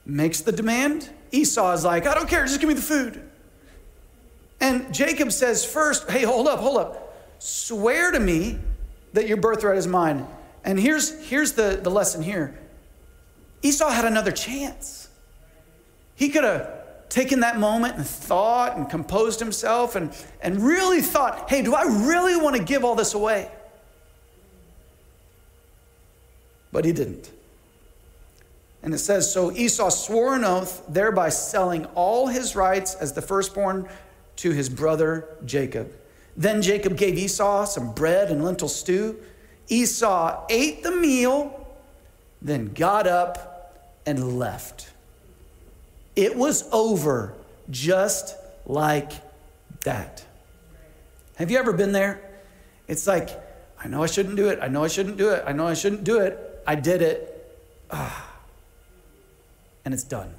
makes 0.06 0.42
the 0.42 0.52
demand. 0.52 1.10
Esau 1.32 1.74
is 1.74 1.86
like, 1.86 2.08
I 2.08 2.14
don't 2.14 2.28
care, 2.28 2.46
just 2.46 2.60
give 2.60 2.68
me 2.68 2.76
the 2.76 2.82
food. 2.82 3.22
And 4.60 4.94
Jacob 4.94 5.32
says, 5.32 5.64
First, 5.66 6.10
hey, 6.10 6.24
hold 6.24 6.48
up, 6.48 6.60
hold 6.60 6.78
up. 6.78 7.16
Swear 7.40 8.12
to 8.12 8.20
me 8.20 8.60
that 9.14 9.28
your 9.28 9.38
birthright 9.38 9.78
is 9.78 9.88
mine. 9.88 10.28
And 10.66 10.80
here's, 10.80 11.26
here's 11.26 11.54
the, 11.54 11.80
the 11.82 11.90
lesson 11.90 12.22
here 12.22 12.58
Esau 13.62 13.90
had 13.90 14.06
another 14.06 14.32
chance. 14.32 15.09
He 16.20 16.28
could 16.28 16.44
have 16.44 17.08
taken 17.08 17.40
that 17.40 17.58
moment 17.58 17.96
and 17.96 18.06
thought 18.06 18.76
and 18.76 18.90
composed 18.90 19.40
himself 19.40 19.96
and, 19.96 20.14
and 20.42 20.62
really 20.62 21.02
thought, 21.02 21.50
hey, 21.50 21.62
do 21.62 21.74
I 21.74 21.84
really 21.84 22.36
want 22.36 22.58
to 22.58 22.62
give 22.62 22.84
all 22.84 22.94
this 22.94 23.14
away? 23.14 23.50
But 26.74 26.84
he 26.84 26.92
didn't. 26.92 27.32
And 28.84 28.94
it 28.94 28.98
says, 28.98 29.32
So 29.32 29.54
Esau 29.54 29.90
swore 29.90 30.36
an 30.36 30.44
oath, 30.44 30.84
thereby 30.90 31.30
selling 31.30 31.86
all 31.96 32.28
his 32.28 32.54
rights 32.54 32.96
as 32.96 33.14
the 33.14 33.22
firstborn 33.22 33.88
to 34.36 34.52
his 34.52 34.68
brother 34.68 35.26
Jacob. 35.46 35.94
Then 36.36 36.62
Jacob 36.62 36.98
gave 36.98 37.18
Esau 37.18 37.64
some 37.64 37.94
bread 37.94 38.30
and 38.30 38.44
lentil 38.44 38.68
stew. 38.68 39.18
Esau 39.70 40.46
ate 40.50 40.84
the 40.84 40.92
meal, 40.92 41.66
then 42.42 42.74
got 42.74 43.08
up 43.08 43.96
and 44.06 44.38
left. 44.38 44.90
It 46.20 46.36
was 46.36 46.68
over 46.74 47.34
just 47.70 48.36
like 48.66 49.14
that. 49.86 50.26
Have 51.38 51.50
you 51.50 51.58
ever 51.58 51.72
been 51.72 51.94
there? 51.94 52.20
It's 52.90 53.08
like, 53.08 53.30
I 53.82 53.88
know 53.88 54.04
I 54.04 54.08
shouldn't 54.08 54.36
do 54.36 54.50
it. 54.50 54.60
I 54.62 54.68
know 54.68 54.84
I 54.84 54.90
shouldn't 54.90 55.16
do 55.16 55.30
it. 55.30 55.46
I 55.48 55.54
know 55.54 55.66
I 55.66 55.76
shouldn't 55.76 56.04
do 56.04 56.20
it. 56.20 56.62
I 56.68 56.76
did 56.76 57.02
it. 57.02 57.58
Ah. 57.90 58.30
And 59.86 59.94
it's 59.94 60.04
done. 60.04 60.34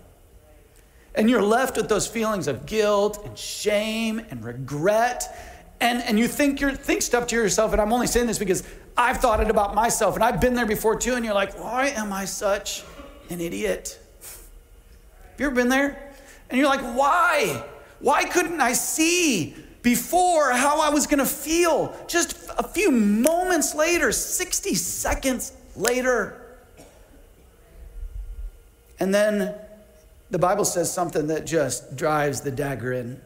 And 1.15 1.31
you're 1.31 1.43
left 1.43 1.79
with 1.79 1.89
those 1.89 2.07
feelings 2.07 2.47
of 2.47 2.67
guilt 2.67 3.25
and 3.25 3.39
shame 3.39 4.21
and 4.31 4.45
regret. 4.45 5.35
And, 5.81 6.03
and 6.03 6.19
you 6.19 6.29
think 6.29 6.61
you're 6.61 6.75
think 6.75 7.01
stuff 7.01 7.27
to 7.29 7.37
yourself, 7.37 7.73
and 7.73 7.81
I'm 7.81 7.95
only 7.95 8.07
saying 8.07 8.27
this 8.27 8.39
because 8.39 8.65
I've 8.99 9.17
thought 9.17 9.41
it 9.41 9.49
about 9.49 9.75
myself, 9.75 10.15
and 10.15 10.23
I've 10.23 10.43
been 10.43 10.55
there 10.55 10.67
before 10.67 10.99
too, 10.99 11.15
and 11.15 11.25
you're 11.25 11.33
like, 11.33 11.59
why 11.59 11.87
am 11.87 12.13
I 12.13 12.27
such 12.27 12.85
an 13.31 13.41
idiot? 13.41 13.99
You 15.41 15.47
ever 15.47 15.55
been 15.55 15.71
there? 15.71 16.13
And 16.51 16.59
you're 16.61 16.69
like, 16.69 16.83
why? 16.83 17.65
Why 18.01 18.25
couldn't 18.25 18.61
I 18.61 18.75
see 18.75 19.57
before 19.81 20.53
how 20.53 20.83
I 20.83 20.91
was 20.91 21.07
gonna 21.07 21.25
feel 21.25 21.97
just 22.07 22.37
a 22.59 22.63
few 22.63 22.91
moments 22.91 23.75
later, 23.75 24.13
60 24.13 24.75
seconds 24.75 25.53
later? 25.75 26.59
And 28.99 29.15
then 29.15 29.55
the 30.29 30.39
Bible 30.39 30.67
says 30.67 30.93
something 30.93 31.29
that 31.29 31.47
just 31.47 31.97
drives 31.97 32.43
the 32.43 32.51
dagger 32.51 32.93
in. 32.93 33.19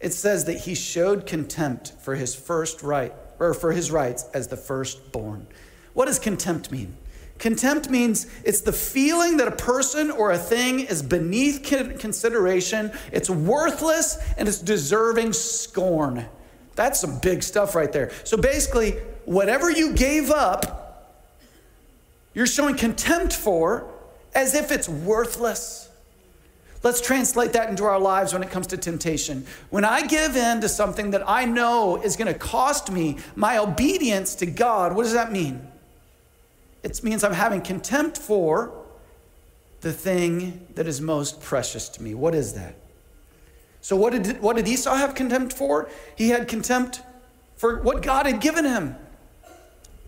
It 0.00 0.12
says 0.12 0.46
that 0.46 0.58
he 0.58 0.74
showed 0.74 1.24
contempt 1.24 1.92
for 2.00 2.16
his 2.16 2.34
first 2.34 2.82
right, 2.82 3.14
or 3.38 3.54
for 3.54 3.70
his 3.70 3.92
rights 3.92 4.24
as 4.34 4.48
the 4.48 4.56
firstborn. 4.56 5.46
What 5.92 6.06
does 6.06 6.18
contempt 6.18 6.72
mean? 6.72 6.96
Contempt 7.38 7.90
means 7.90 8.26
it's 8.44 8.60
the 8.60 8.72
feeling 8.72 9.36
that 9.38 9.48
a 9.48 9.56
person 9.56 10.10
or 10.10 10.30
a 10.30 10.38
thing 10.38 10.80
is 10.80 11.02
beneath 11.02 11.62
consideration, 11.98 12.92
it's 13.12 13.28
worthless, 13.28 14.18
and 14.38 14.48
it's 14.48 14.60
deserving 14.60 15.32
scorn. 15.32 16.26
That's 16.76 17.00
some 17.00 17.18
big 17.18 17.42
stuff 17.42 17.74
right 17.74 17.92
there. 17.92 18.12
So 18.24 18.36
basically, 18.36 18.92
whatever 19.24 19.70
you 19.70 19.94
gave 19.94 20.30
up, 20.30 21.30
you're 22.34 22.46
showing 22.46 22.76
contempt 22.76 23.32
for 23.32 23.90
as 24.34 24.54
if 24.54 24.72
it's 24.72 24.88
worthless. 24.88 25.88
Let's 26.82 27.00
translate 27.00 27.54
that 27.54 27.70
into 27.70 27.84
our 27.84 27.98
lives 27.98 28.32
when 28.32 28.42
it 28.42 28.50
comes 28.50 28.66
to 28.68 28.76
temptation. 28.76 29.46
When 29.70 29.84
I 29.84 30.06
give 30.06 30.36
in 30.36 30.60
to 30.60 30.68
something 30.68 31.12
that 31.12 31.28
I 31.28 31.46
know 31.46 32.02
is 32.02 32.16
going 32.16 32.32
to 32.32 32.38
cost 32.38 32.90
me 32.90 33.18
my 33.36 33.58
obedience 33.58 34.34
to 34.36 34.46
God, 34.46 34.94
what 34.94 35.04
does 35.04 35.14
that 35.14 35.32
mean? 35.32 35.66
It 36.84 37.02
means 37.02 37.24
I'm 37.24 37.32
having 37.32 37.62
contempt 37.62 38.18
for 38.18 38.72
the 39.80 39.92
thing 39.92 40.66
that 40.74 40.86
is 40.86 41.00
most 41.00 41.40
precious 41.40 41.88
to 41.88 42.02
me. 42.02 42.14
What 42.14 42.34
is 42.34 42.52
that? 42.52 42.76
So, 43.80 43.96
what 43.96 44.12
did, 44.12 44.40
what 44.40 44.56
did 44.56 44.68
Esau 44.68 44.94
have 44.94 45.14
contempt 45.14 45.54
for? 45.54 45.88
He 46.14 46.28
had 46.28 46.46
contempt 46.46 47.02
for 47.56 47.80
what 47.80 48.02
God 48.02 48.26
had 48.26 48.40
given 48.40 48.64
him 48.64 48.96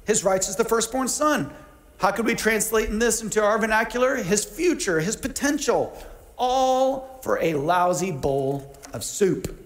his 0.07 0.23
rights 0.23 0.49
as 0.49 0.57
the 0.57 0.65
firstborn 0.65 1.09
son. 1.09 1.51
How 1.99 2.11
could 2.11 2.27
we 2.27 2.35
translate 2.35 2.91
in 2.91 2.99
this 2.99 3.23
into 3.23 3.43
our 3.43 3.59
vernacular? 3.59 4.17
His 4.17 4.45
future, 4.45 5.01
his 5.01 5.17
potential 5.17 5.97
all 6.37 7.21
for 7.23 7.39
a 7.43 7.55
lousy 7.55 8.13
bowl 8.13 8.77
of 8.93 9.03
soup. 9.03 9.59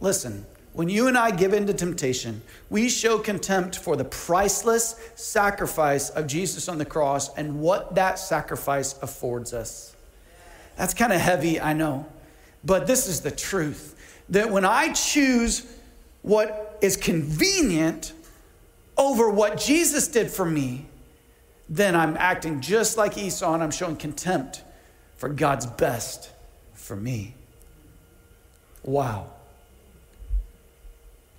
Listen, 0.00 0.46
when 0.72 0.88
you 0.88 1.08
and 1.08 1.18
I 1.18 1.32
give 1.32 1.52
in 1.52 1.66
to 1.66 1.74
temptation, 1.74 2.42
we 2.68 2.88
show 2.88 3.18
contempt 3.18 3.76
for 3.76 3.96
the 3.96 4.04
priceless 4.04 4.94
sacrifice 5.16 6.10
of 6.10 6.26
Jesus 6.26 6.68
on 6.68 6.78
the 6.78 6.84
cross 6.84 7.34
and 7.36 7.60
what 7.60 7.96
that 7.96 8.18
sacrifice 8.18 8.96
affords 9.02 9.52
us. 9.52 9.96
That's 10.76 10.94
kind 10.94 11.12
of 11.12 11.20
heavy, 11.20 11.60
I 11.60 11.72
know, 11.72 12.06
but 12.64 12.86
this 12.86 13.08
is 13.08 13.20
the 13.20 13.30
truth 13.30 13.96
that 14.28 14.50
when 14.50 14.64
I 14.64 14.92
choose 14.92 15.66
what 16.22 16.78
is 16.80 16.96
convenient 16.96 18.12
over 18.96 19.28
what 19.28 19.58
Jesus 19.58 20.06
did 20.06 20.30
for 20.30 20.44
me, 20.44 20.86
then 21.68 21.96
I'm 21.96 22.16
acting 22.16 22.60
just 22.60 22.96
like 22.96 23.18
Esau 23.18 23.54
and 23.54 23.62
I'm 23.62 23.70
showing 23.70 23.96
contempt 23.96 24.62
for 25.16 25.28
God's 25.28 25.66
best 25.66 26.30
for 26.74 26.96
me. 26.96 27.34
Wow. 28.82 29.32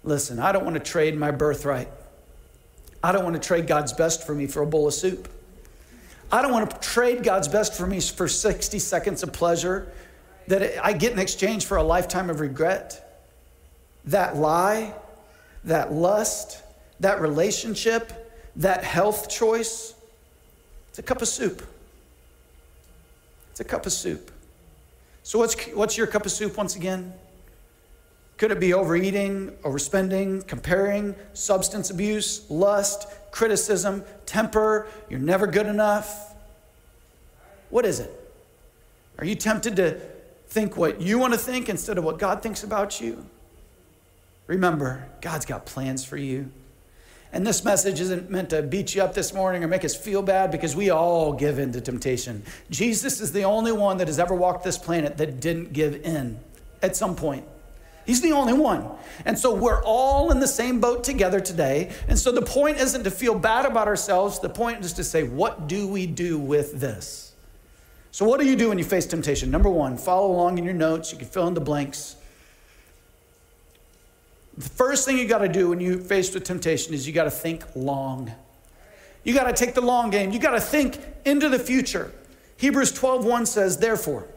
Listen, 0.03 0.39
I 0.39 0.51
don't 0.51 0.63
want 0.63 0.75
to 0.75 0.81
trade 0.81 1.17
my 1.17 1.31
birthright. 1.31 1.87
I 3.03 3.11
don't 3.11 3.23
want 3.23 3.35
to 3.35 3.45
trade 3.45 3.67
God's 3.67 3.93
best 3.93 4.25
for 4.25 4.33
me 4.33 4.47
for 4.47 4.61
a 4.61 4.65
bowl 4.65 4.87
of 4.87 4.93
soup. 4.93 5.27
I 6.31 6.41
don't 6.41 6.51
want 6.51 6.69
to 6.69 6.79
trade 6.79 7.23
God's 7.23 7.47
best 7.47 7.73
for 7.73 7.85
me 7.85 7.99
for 7.99 8.27
60 8.27 8.79
seconds 8.79 9.21
of 9.21 9.33
pleasure 9.33 9.91
that 10.47 10.83
I 10.83 10.93
get 10.93 11.11
in 11.11 11.19
exchange 11.19 11.65
for 11.65 11.77
a 11.77 11.83
lifetime 11.83 12.29
of 12.29 12.39
regret. 12.39 13.25
That 14.05 14.37
lie, 14.37 14.93
that 15.65 15.91
lust, 15.91 16.63
that 16.99 17.21
relationship, 17.21 18.33
that 18.55 18.83
health 18.83 19.29
choice, 19.29 19.93
it's 20.89 20.99
a 20.99 21.03
cup 21.03 21.21
of 21.21 21.27
soup. 21.27 21.61
It's 23.51 23.59
a 23.59 23.63
cup 23.63 23.85
of 23.85 23.93
soup. 23.93 24.31
So, 25.23 25.39
what's, 25.39 25.55
what's 25.67 25.97
your 25.97 26.07
cup 26.07 26.25
of 26.25 26.31
soup 26.31 26.57
once 26.57 26.75
again? 26.75 27.13
Could 28.41 28.49
it 28.49 28.59
be 28.59 28.73
overeating, 28.73 29.51
overspending, 29.61 30.47
comparing, 30.47 31.13
substance 31.33 31.91
abuse, 31.91 32.49
lust, 32.49 33.07
criticism, 33.29 34.03
temper? 34.25 34.87
You're 35.11 35.19
never 35.19 35.45
good 35.45 35.67
enough? 35.67 36.33
What 37.69 37.85
is 37.85 37.99
it? 37.99 38.09
Are 39.19 39.25
you 39.25 39.35
tempted 39.35 39.75
to 39.75 40.01
think 40.47 40.75
what 40.75 40.99
you 40.99 41.19
want 41.19 41.33
to 41.33 41.39
think 41.39 41.69
instead 41.69 41.99
of 41.99 42.03
what 42.03 42.17
God 42.17 42.41
thinks 42.41 42.63
about 42.63 42.99
you? 42.99 43.23
Remember, 44.47 45.07
God's 45.21 45.45
got 45.45 45.67
plans 45.67 46.03
for 46.03 46.17
you. 46.17 46.49
And 47.31 47.45
this 47.45 47.63
message 47.63 48.01
isn't 48.01 48.31
meant 48.31 48.49
to 48.49 48.63
beat 48.63 48.95
you 48.95 49.03
up 49.03 49.13
this 49.13 49.35
morning 49.35 49.63
or 49.63 49.67
make 49.67 49.85
us 49.85 49.95
feel 49.95 50.23
bad 50.23 50.49
because 50.49 50.75
we 50.75 50.89
all 50.89 51.31
give 51.31 51.59
in 51.59 51.73
to 51.73 51.79
temptation. 51.79 52.41
Jesus 52.71 53.21
is 53.21 53.33
the 53.33 53.43
only 53.43 53.71
one 53.71 53.97
that 53.97 54.07
has 54.07 54.17
ever 54.17 54.33
walked 54.33 54.63
this 54.63 54.79
planet 54.79 55.17
that 55.17 55.39
didn't 55.39 55.73
give 55.73 56.03
in 56.03 56.39
at 56.81 56.95
some 56.95 57.15
point. 57.15 57.45
He's 58.11 58.19
the 58.19 58.33
only 58.33 58.51
one. 58.51 58.89
And 59.23 59.39
so 59.39 59.55
we're 59.55 59.81
all 59.85 60.31
in 60.31 60.41
the 60.41 60.47
same 60.47 60.81
boat 60.81 61.05
together 61.05 61.39
today. 61.39 61.93
And 62.09 62.19
so 62.19 62.33
the 62.33 62.41
point 62.41 62.77
isn't 62.77 63.05
to 63.05 63.09
feel 63.09 63.39
bad 63.39 63.65
about 63.65 63.87
ourselves. 63.87 64.39
The 64.39 64.49
point 64.49 64.83
is 64.83 64.91
to 64.93 65.03
say, 65.05 65.23
what 65.23 65.69
do 65.69 65.87
we 65.87 66.07
do 66.07 66.37
with 66.37 66.81
this? 66.81 67.33
So, 68.11 68.25
what 68.25 68.41
do 68.41 68.45
you 68.45 68.57
do 68.57 68.67
when 68.67 68.77
you 68.77 68.83
face 68.83 69.05
temptation? 69.05 69.49
Number 69.49 69.69
one, 69.69 69.95
follow 69.95 70.29
along 70.29 70.57
in 70.57 70.65
your 70.65 70.73
notes. 70.73 71.13
You 71.13 71.19
can 71.19 71.27
fill 71.29 71.47
in 71.47 71.53
the 71.53 71.61
blanks. 71.61 72.17
The 74.57 74.67
first 74.67 75.05
thing 75.05 75.17
you 75.17 75.25
got 75.25 75.37
to 75.37 75.47
do 75.47 75.69
when 75.69 75.79
you're 75.79 75.97
faced 75.97 76.33
with 76.33 76.43
temptation 76.43 76.93
is 76.93 77.07
you 77.07 77.13
got 77.13 77.23
to 77.23 77.31
think 77.31 77.63
long. 77.77 78.29
You 79.23 79.33
got 79.33 79.45
to 79.45 79.53
take 79.53 79.73
the 79.73 79.81
long 79.81 80.09
game. 80.09 80.31
You 80.31 80.39
got 80.39 80.51
to 80.51 80.59
think 80.59 80.99
into 81.23 81.47
the 81.47 81.59
future. 81.59 82.11
Hebrews 82.57 82.91
12:1 82.91 83.47
says, 83.47 83.77
"Therefore, 83.77 84.27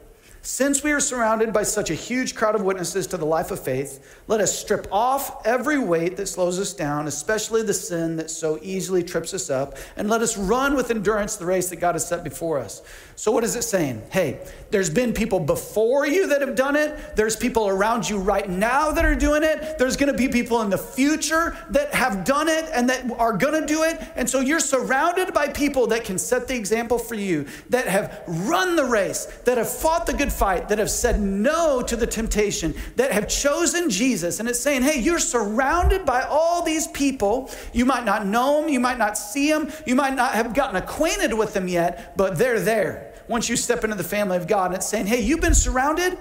since 0.47 0.83
we 0.83 0.93
are 0.93 1.01
surrounded 1.01 1.55
by 1.55 1.63
such 1.63 1.89
a 1.89 1.95
huge 1.95 2.35
crowd 2.35 2.55
of 2.55 2.61
witnesses 2.61 3.07
to 3.07 3.17
the 3.17 3.25
life 3.25 3.51
of 3.51 3.59
faith, 3.59 4.21
let 4.29 4.43
us 4.43 4.59
strip 4.59 4.87
off 4.93 5.45
every 5.47 5.79
weight 5.79 6.19
that 6.19 6.27
slows 6.27 6.59
us 6.59 6.75
down, 6.75 7.07
especially 7.07 7.63
the 7.63 7.73
sin 7.73 8.17
that 8.17 8.31
so 8.31 8.59
easily 8.61 9.03
trips 9.03 9.33
us 9.33 9.49
up, 9.49 9.79
and 9.97 10.11
let 10.11 10.21
us 10.21 10.37
run 10.37 10.77
with 10.77 10.91
endurance 10.91 11.37
the 11.37 11.47
race 11.47 11.71
that 11.71 11.77
God 11.77 11.95
has 11.95 12.07
set 12.07 12.23
before 12.23 12.59
us. 12.59 12.83
So, 13.17 13.33
what 13.33 13.43
is 13.43 13.57
it 13.57 13.63
saying? 13.63 14.03
Hey, 14.11 14.39
there's 14.71 14.91
been 14.91 15.15
people 15.15 15.41
before 15.41 16.07
you 16.07 16.27
that 16.27 16.43
have 16.43 16.57
done 16.57 16.77
it, 16.77 17.17
there's 17.17 17.37
people 17.37 17.69
around 17.69 18.07
you 18.11 18.19
right 18.19 18.49
now 18.49 18.91
that 18.91 19.05
are 19.05 19.15
doing 19.15 19.45
it, 19.45 19.79
there's 19.79 19.97
gonna 19.97 20.13
be 20.13 20.29
people 20.29 20.61
in 20.61 20.69
the 20.69 20.77
future 20.77 21.57
that 21.71 21.95
have 21.95 22.25
done 22.25 22.49
it 22.49 22.67
and 22.75 22.91
that 22.91 23.11
are 23.19 23.33
gonna 23.33 23.67
do 23.67 23.85
it. 23.85 23.99
And 24.15 24.29
so, 24.29 24.41
you're 24.41 24.61
surrounded 24.61 25.33
by 25.33 25.49
people 25.49 25.87
that 25.87 26.05
can 26.05 26.19
set 26.19 26.49
the 26.49 26.55
example 26.55 26.99
for 26.99 27.15
you, 27.15 27.47
that 27.71 27.87
have 27.87 28.23
run 28.27 28.77
the 28.77 28.85
race, 28.85 29.25
that 29.45 29.57
have 29.57 29.71
fought 29.71 30.05
the 30.05 30.13
good 30.13 30.34
fight, 30.35 30.69
that 30.69 30.79
have 30.79 30.91
said 30.91 31.21
no 31.21 31.83
to 31.83 31.97
the 31.97 32.07
temptation, 32.07 32.75
that 32.97 33.13
have 33.13 33.29
chosen 33.29 33.89
Jesus. 33.89 34.41
And 34.41 34.49
it's 34.49 34.61
saying, 34.61 34.83
hey, 34.83 35.01
you're 35.01 35.19
surrounded 35.19 36.05
by 36.05 36.23
all 36.23 36.63
these 36.63 36.87
people. 36.89 37.51
You 37.73 37.85
might 37.85 38.05
not 38.05 38.27
know 38.27 38.61
them, 38.61 38.69
you 38.69 38.81
might 38.81 38.99
not 38.99 39.17
see 39.17 39.51
them, 39.51 39.71
you 39.87 39.95
might 39.95 40.15
not 40.15 40.35
have 40.35 40.55
gotten 40.55 40.77
acquainted 40.77 41.33
with 41.33 41.55
them 41.55 41.69
yet, 41.69 42.17
but 42.17 42.39
they're 42.39 42.61
there. 42.61 43.15
once 43.29 43.49
you 43.49 43.57
step 43.57 43.85
into 43.85 43.97
the 43.97 44.05
family 44.05 44.37
of 44.37 44.47
God. 44.47 44.67
And 44.67 44.77
it's 44.77 44.89
saying, 44.89 45.07
hey, 45.07 45.21
you've 45.21 45.41
been 45.41 45.55
surrounded, 45.55 46.19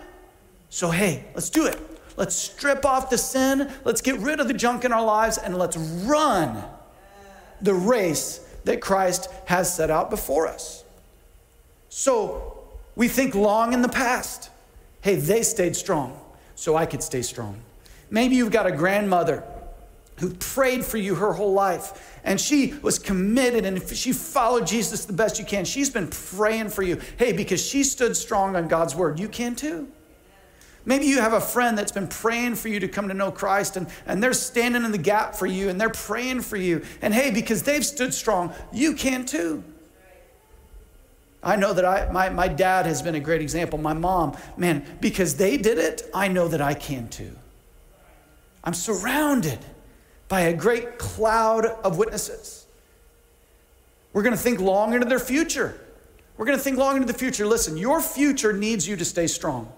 so 0.70 0.90
hey, 0.90 1.26
let's 1.34 1.50
do 1.50 1.66
it. 1.66 1.80
Let's 2.16 2.36
strip 2.36 2.86
off 2.86 3.10
the 3.10 3.18
sin, 3.18 3.72
let's 3.86 4.02
get 4.02 4.20
rid 4.20 4.40
of 4.40 4.48
the 4.48 4.54
junk 4.54 4.86
in 4.86 4.94
our 4.94 5.04
lives, 5.04 5.38
and 5.38 5.58
let's 5.58 5.76
run 5.78 6.64
the 7.62 7.74
race 7.74 8.40
that 8.66 8.82
Christ 8.82 9.30
has 9.46 9.76
set 9.76 9.90
out 9.90 10.10
before 10.10 10.48
us. 10.48 10.84
So 11.90 12.53
we 12.96 13.08
think 13.08 13.36
long 13.36 13.74
in 13.74 13.82
the 13.82 13.90
past. 13.90 14.50
Hey, 15.02 15.16
they 15.16 15.44
stayed 15.44 15.76
strong, 15.76 16.20
so 16.56 16.76
I 16.76 16.86
could 16.86 17.04
stay 17.04 17.22
strong. 17.22 17.60
Maybe 18.10 18.36
you've 18.36 18.52
got 18.52 18.68
a 18.68 18.72
grandmother 18.72 19.44
who 20.20 20.34
prayed 20.36 20.86
for 20.86 20.98
you 20.98 21.16
her 21.16 21.34
whole 21.34 21.54
life 21.54 22.20
and 22.24 22.40
she 22.40 22.74
was 22.82 23.00
committed 23.00 23.66
and 23.66 23.82
she 23.90 24.14
followed 24.14 24.68
Jesus 24.68 25.06
the 25.06 25.14
best 25.14 25.40
you 25.40 25.46
can. 25.46 25.66
She's 25.66 25.90
been 25.90 26.08
praying 26.08 26.70
for 26.70 26.84
you. 26.84 27.02
Hey, 27.18 27.34
because 27.34 27.62
she 27.62 27.84
stood 27.84 28.16
strong 28.16 28.56
on 28.56 28.68
God's 28.68 28.96
word, 28.96 29.20
you 29.20 29.28
can 29.28 29.56
too. 29.56 29.88
Maybe 30.86 31.06
you 31.06 31.22
have 31.22 31.34
a 31.34 31.42
friend 31.42 31.78
that's 31.78 31.94
been 31.94 32.08
praying 32.08 32.56
for 32.56 32.68
you 32.68 32.80
to 32.82 32.88
come 32.88 33.08
to 33.08 33.14
know 33.14 33.32
Christ 33.32 33.78
and, 33.78 33.88
and 34.06 34.22
they're 34.22 34.34
standing 34.34 34.84
in 34.84 34.92
the 34.92 34.98
gap 34.98 35.34
for 35.36 35.48
you 35.48 35.70
and 35.70 35.80
they're 35.80 35.90
praying 35.90 36.42
for 36.42 36.58
you. 36.58 36.84
And 37.02 37.14
hey, 37.14 37.32
because 37.32 37.64
they've 37.64 37.86
stood 37.86 38.14
strong, 38.14 38.54
you 38.72 38.94
can 38.94 39.26
too. 39.26 39.64
I 41.44 41.58
know 41.58 41.74
that 41.74 41.84
I, 41.84 42.10
my, 42.12 42.30
my 42.30 42.48
dad 42.48 42.86
has 42.86 43.02
been 43.02 43.16
a 43.16 43.20
great 43.20 43.42
example. 43.42 43.78
My 43.78 43.94
mom, 43.94 44.38
man, 44.56 44.86
because 45.02 45.36
they 45.36 45.58
did 45.58 45.78
it, 45.78 46.10
I 46.14 46.28
know 46.30 46.48
that 46.48 46.62
I 46.62 46.74
can 46.74 47.10
too. 47.10 47.36
I'm 48.64 48.74
surrounded 48.74 49.60
by 50.30 50.42
a 50.42 50.54
great 50.54 50.98
cloud 50.98 51.66
of 51.66 51.98
witnesses. 51.98 52.66
We're 54.14 54.24
going 54.24 54.36
to 54.36 54.42
think 54.42 54.62
long 54.62 54.94
into 54.94 55.08
their 55.08 55.20
future. 55.20 55.80
We're 56.38 56.46
going 56.46 56.58
to 56.58 56.64
think 56.64 56.78
long 56.78 56.96
into 56.96 57.12
the 57.12 57.18
future. 57.18 57.46
Listen, 57.46 57.78
your 57.78 58.02
future 58.02 58.54
needs 58.54 58.88
you 58.88 58.96
to 58.96 59.06
stay 59.06 59.28
strong. 59.28 59.72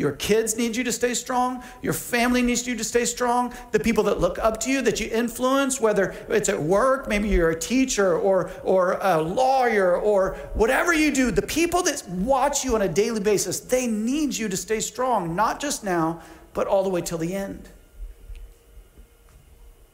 Your 0.00 0.12
kids 0.12 0.56
need 0.56 0.76
you 0.76 0.84
to 0.84 0.92
stay 0.92 1.12
strong. 1.12 1.62
Your 1.82 1.92
family 1.92 2.40
needs 2.40 2.66
you 2.66 2.74
to 2.74 2.82
stay 2.82 3.04
strong. 3.04 3.52
The 3.72 3.78
people 3.78 4.02
that 4.04 4.18
look 4.18 4.38
up 4.38 4.58
to 4.60 4.70
you, 4.70 4.80
that 4.80 4.98
you 4.98 5.10
influence, 5.10 5.78
whether 5.78 6.14
it's 6.30 6.48
at 6.48 6.58
work, 6.58 7.06
maybe 7.06 7.28
you're 7.28 7.50
a 7.50 7.60
teacher 7.60 8.16
or, 8.16 8.50
or 8.64 8.98
a 9.02 9.20
lawyer 9.20 9.94
or 9.94 10.36
whatever 10.54 10.94
you 10.94 11.12
do, 11.12 11.30
the 11.30 11.42
people 11.42 11.82
that 11.82 12.02
watch 12.08 12.64
you 12.64 12.76
on 12.76 12.80
a 12.80 12.88
daily 12.88 13.20
basis, 13.20 13.60
they 13.60 13.86
need 13.86 14.34
you 14.34 14.48
to 14.48 14.56
stay 14.56 14.80
strong, 14.80 15.36
not 15.36 15.60
just 15.60 15.84
now, 15.84 16.22
but 16.54 16.66
all 16.66 16.82
the 16.82 16.88
way 16.88 17.02
till 17.02 17.18
the 17.18 17.34
end. 17.34 17.68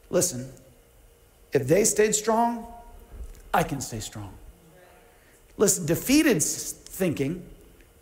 Listen, 0.09 0.49
if 1.51 1.67
they 1.67 1.83
stayed 1.83 2.15
strong, 2.15 2.65
I 3.53 3.63
can 3.63 3.81
stay 3.81 3.99
strong. 3.99 4.33
Listen, 5.57 5.85
defeated 5.85 6.41
thinking 6.41 7.43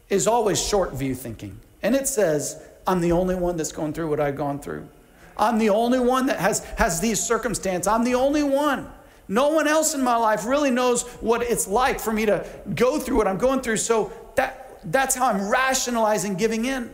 is 0.08 0.28
always 0.28 0.64
short 0.64 0.94
view 0.94 1.16
thinking. 1.16 1.60
And 1.86 1.94
it 1.94 2.08
says, 2.08 2.60
I'm 2.88 3.00
the 3.00 3.12
only 3.12 3.36
one 3.36 3.58
that's 3.58 3.72
going 3.72 3.94
through 3.94 4.10
what 4.10 4.20
I've 4.20 4.36
gone 4.36 4.60
through. 4.60 4.90
I'm 5.38 5.60
the 5.60 5.70
only 5.70 6.00
one 6.00 6.26
that 6.26 6.40
has, 6.40 6.64
has 6.80 7.00
these 7.00 7.22
circumstances. 7.22 7.88
I'm 7.88 8.04
the 8.04 8.16
only 8.16 8.42
one. 8.42 8.92
No 9.28 9.50
one 9.50 9.68
else 9.68 9.94
in 9.94 10.04
my 10.04 10.16
life 10.16 10.48
really 10.48 10.72
knows 10.72 11.04
what 11.22 11.44
it's 11.44 11.68
like 11.68 12.00
for 12.00 12.12
me 12.12 12.26
to 12.26 12.44
go 12.74 12.98
through 12.98 13.18
what 13.18 13.28
I'm 13.28 13.38
going 13.38 13.62
through. 13.62 13.78
So 13.78 14.12
that, 14.34 14.80
that's 14.92 15.14
how 15.14 15.28
I'm 15.28 15.48
rationalizing 15.48 16.38
giving 16.38 16.66
in. 16.66 16.90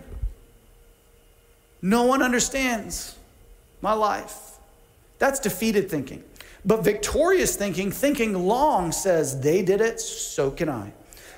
No 1.82 2.04
one 2.04 2.22
understands 2.22 3.18
my 3.80 3.94
life. 3.94 4.58
That's 5.20 5.40
defeated 5.40 5.90
thinking. 5.90 6.22
But 6.66 6.84
victorious 6.84 7.56
thinking, 7.56 7.92
thinking 7.92 8.34
long, 8.34 8.92
says, 8.92 9.40
They 9.40 9.62
did 9.62 9.80
it, 9.80 10.02
so 10.02 10.52
can 10.52 10.68
I. 10.68 10.92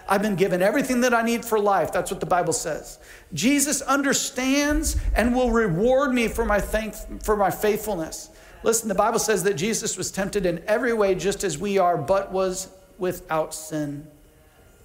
I've 0.07 0.22
been 0.22 0.36
given 0.36 0.62
everything 0.62 1.01
that 1.01 1.13
I 1.13 1.22
need 1.22 1.45
for 1.45 1.60
life. 1.60 1.91
That's 1.91 2.12
what 2.12 2.19
the 2.19 2.25
Bible 2.25 2.53
says. 2.53 3.00
Jesus 3.33 3.81
understands 3.81 4.98
and 5.15 5.36
will 5.36 5.51
reward 5.51 6.13
me 6.13 6.27
for 6.27 6.45
my 6.45 6.60
thank 6.60 6.93
for 7.24 7.36
my 7.36 7.50
faithfulness. 7.50 8.29
Listen, 8.63 8.88
the 8.88 8.95
Bible 8.95 9.19
says 9.19 9.43
that 9.43 9.55
Jesus 9.55 9.98
was 9.98 10.12
tempted 10.12 10.45
in 10.45 10.63
every 10.67 10.93
way 10.93 11.15
just 11.15 11.43
as 11.43 11.57
we 11.57 11.77
are, 11.77 11.98
but 11.98 12.31
was 12.31 12.69
without 12.98 13.53
sin. 13.53 14.07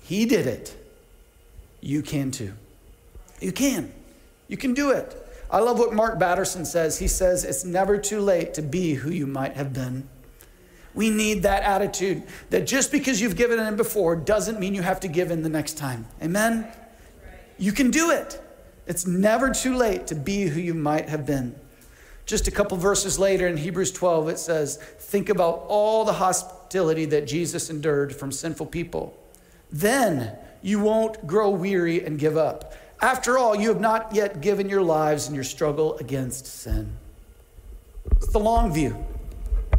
He 0.03 0.25
did 0.27 0.47
it. 0.47 0.77
You 1.81 2.03
can 2.03 2.31
too. 2.31 2.55
You 3.41 3.53
can. 3.53 3.93
You 4.49 4.57
can 4.57 4.75
do 4.75 4.91
it. 4.91 5.15
I 5.51 5.61
love 5.61 5.79
what 5.79 5.95
Mark 5.95 6.19
Batterson 6.19 6.65
says. 6.65 6.99
He 6.99 7.09
says, 7.09 7.45
It's 7.45 7.65
never 7.65 7.99
too 7.99 8.21
late 8.21 8.55
to 8.55 8.63
be 8.63 8.95
who 8.95 9.11
you 9.11 9.27
might 9.27 9.55
have 9.55 9.73
been. 9.73 10.09
We 10.99 11.11
need 11.11 11.45
that 11.45 11.63
attitude 11.63 12.25
that 12.51 12.67
just 12.67 12.91
because 12.91 13.21
you've 13.21 13.37
given 13.37 13.61
in 13.61 13.77
before 13.77 14.17
doesn't 14.17 14.59
mean 14.59 14.75
you 14.75 14.83
have 14.83 14.99
to 14.99 15.07
give 15.07 15.31
in 15.31 15.45
the 15.45 15.49
next 15.49 15.79
time. 15.79 16.09
Amen? 16.21 16.67
You 17.57 17.71
can 17.71 17.93
do 17.93 18.11
it. 18.11 18.43
It's 18.85 19.07
never 19.07 19.51
too 19.51 19.77
late 19.77 20.09
to 20.09 20.17
be 20.17 20.49
who 20.49 20.59
you 20.59 20.75
might 20.75 21.09
have 21.09 21.25
been. 21.25 21.55
Just 22.27 22.49
a 22.49 22.51
couple 22.51 22.77
verses 22.79 23.17
later 23.17 23.47
in 23.47 23.57
Hebrews 23.57 23.93
12, 23.93 24.29
it 24.31 24.39
says, 24.41 24.79
Think 24.79 25.29
about 25.29 25.67
all 25.69 26.05
the 26.05 26.15
hostility 26.15 27.05
that 27.05 27.29
Jesus 27.29 27.71
endured 27.71 28.13
from 28.13 28.33
sinful 28.33 28.67
people. 28.67 29.17
Then 29.71 30.37
you 30.63 30.81
won't 30.81 31.29
grow 31.29 31.49
weary 31.49 32.05
and 32.05 32.19
give 32.19 32.37
up. 32.37 32.75
After 33.01 33.39
all, 33.39 33.55
you 33.55 33.69
have 33.69 33.81
not 33.81 34.17
yet 34.17 34.41
given 34.41 34.69
your 34.69 34.83
lives 34.83 35.29
in 35.29 35.35
your 35.37 35.45
struggle 35.45 35.97
against 35.99 36.47
sin. 36.47 36.97
It's 38.17 38.33
the 38.33 38.41
long 38.41 38.75
view. 38.75 38.97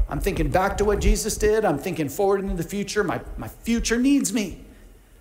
I'm 0.09 0.19
thinking 0.19 0.49
back 0.49 0.77
to 0.79 0.85
what 0.85 0.99
Jesus 0.99 1.37
did. 1.37 1.63
I'm 1.63 1.77
thinking 1.77 2.09
forward 2.09 2.41
into 2.41 2.55
the 2.55 2.67
future. 2.67 3.03
My, 3.03 3.21
my 3.37 3.47
future 3.47 3.97
needs 3.97 4.33
me. 4.33 4.59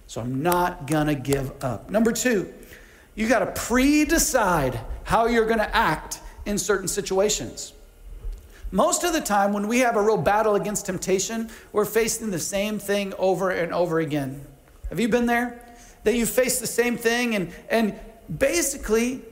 So 0.06 0.22
I'm 0.22 0.42
not 0.42 0.86
going 0.86 1.08
to 1.08 1.14
give 1.14 1.52
up. 1.62 1.90
Number 1.90 2.10
two, 2.10 2.52
you 3.14 3.28
got 3.28 3.40
to 3.40 3.46
pre 3.46 4.06
decide 4.06 4.80
how 5.04 5.26
you're 5.26 5.46
going 5.46 5.58
to 5.58 5.76
act 5.76 6.20
in 6.46 6.56
certain 6.56 6.88
situations. 6.88 7.74
Most 8.70 9.04
of 9.04 9.12
the 9.12 9.20
time, 9.20 9.52
when 9.52 9.68
we 9.68 9.80
have 9.80 9.96
a 9.96 10.02
real 10.02 10.16
battle 10.16 10.54
against 10.54 10.86
temptation, 10.86 11.50
we're 11.72 11.84
facing 11.84 12.30
the 12.30 12.38
same 12.38 12.78
thing 12.78 13.12
over 13.18 13.50
and 13.50 13.72
over 13.72 14.00
again. 14.00 14.44
Have 14.88 15.00
you 15.00 15.08
been 15.08 15.26
there? 15.26 15.62
That 16.04 16.14
you 16.14 16.24
face 16.24 16.60
the 16.60 16.66
same 16.66 16.96
thing 16.96 17.34
and, 17.34 17.52
and 17.68 17.98
basically 18.38 19.22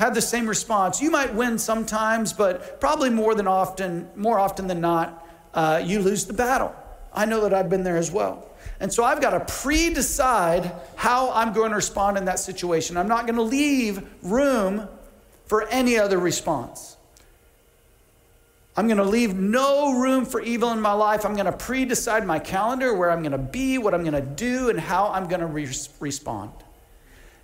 have 0.00 0.14
the 0.14 0.22
same 0.22 0.48
response. 0.48 1.02
You 1.02 1.10
might 1.10 1.34
win 1.34 1.58
sometimes, 1.58 2.32
but 2.32 2.80
probably 2.80 3.10
more 3.10 3.34
than 3.34 3.46
often, 3.46 4.08
more 4.16 4.38
often 4.38 4.66
than 4.66 4.80
not, 4.80 5.26
uh, 5.52 5.82
you 5.84 6.00
lose 6.00 6.24
the 6.24 6.32
battle. 6.32 6.74
I 7.12 7.26
know 7.26 7.42
that 7.42 7.52
I've 7.52 7.68
been 7.68 7.84
there 7.84 7.98
as 7.98 8.10
well. 8.10 8.48
And 8.80 8.90
so 8.90 9.04
I've 9.04 9.20
got 9.20 9.32
to 9.32 9.52
pre 9.62 9.92
decide 9.92 10.72
how 10.96 11.30
I'm 11.32 11.52
going 11.52 11.68
to 11.68 11.76
respond 11.76 12.16
in 12.16 12.24
that 12.24 12.38
situation. 12.38 12.96
I'm 12.96 13.08
not 13.08 13.26
going 13.26 13.36
to 13.36 13.42
leave 13.42 14.02
room 14.22 14.88
for 15.44 15.68
any 15.68 15.98
other 15.98 16.18
response. 16.18 16.96
I'm 18.78 18.86
going 18.86 18.96
to 18.96 19.04
leave 19.04 19.34
no 19.34 20.00
room 20.00 20.24
for 20.24 20.40
evil 20.40 20.70
in 20.70 20.80
my 20.80 20.92
life. 20.92 21.26
I'm 21.26 21.34
going 21.34 21.44
to 21.44 21.52
pre 21.52 21.84
decide 21.84 22.26
my 22.26 22.38
calendar, 22.38 22.94
where 22.94 23.10
I'm 23.10 23.20
going 23.20 23.32
to 23.32 23.38
be, 23.38 23.76
what 23.76 23.92
I'm 23.92 24.02
going 24.02 24.14
to 24.14 24.22
do, 24.22 24.70
and 24.70 24.80
how 24.80 25.08
I'm 25.08 25.28
going 25.28 25.40
to 25.40 25.46
re- 25.46 25.68
respond. 25.98 26.52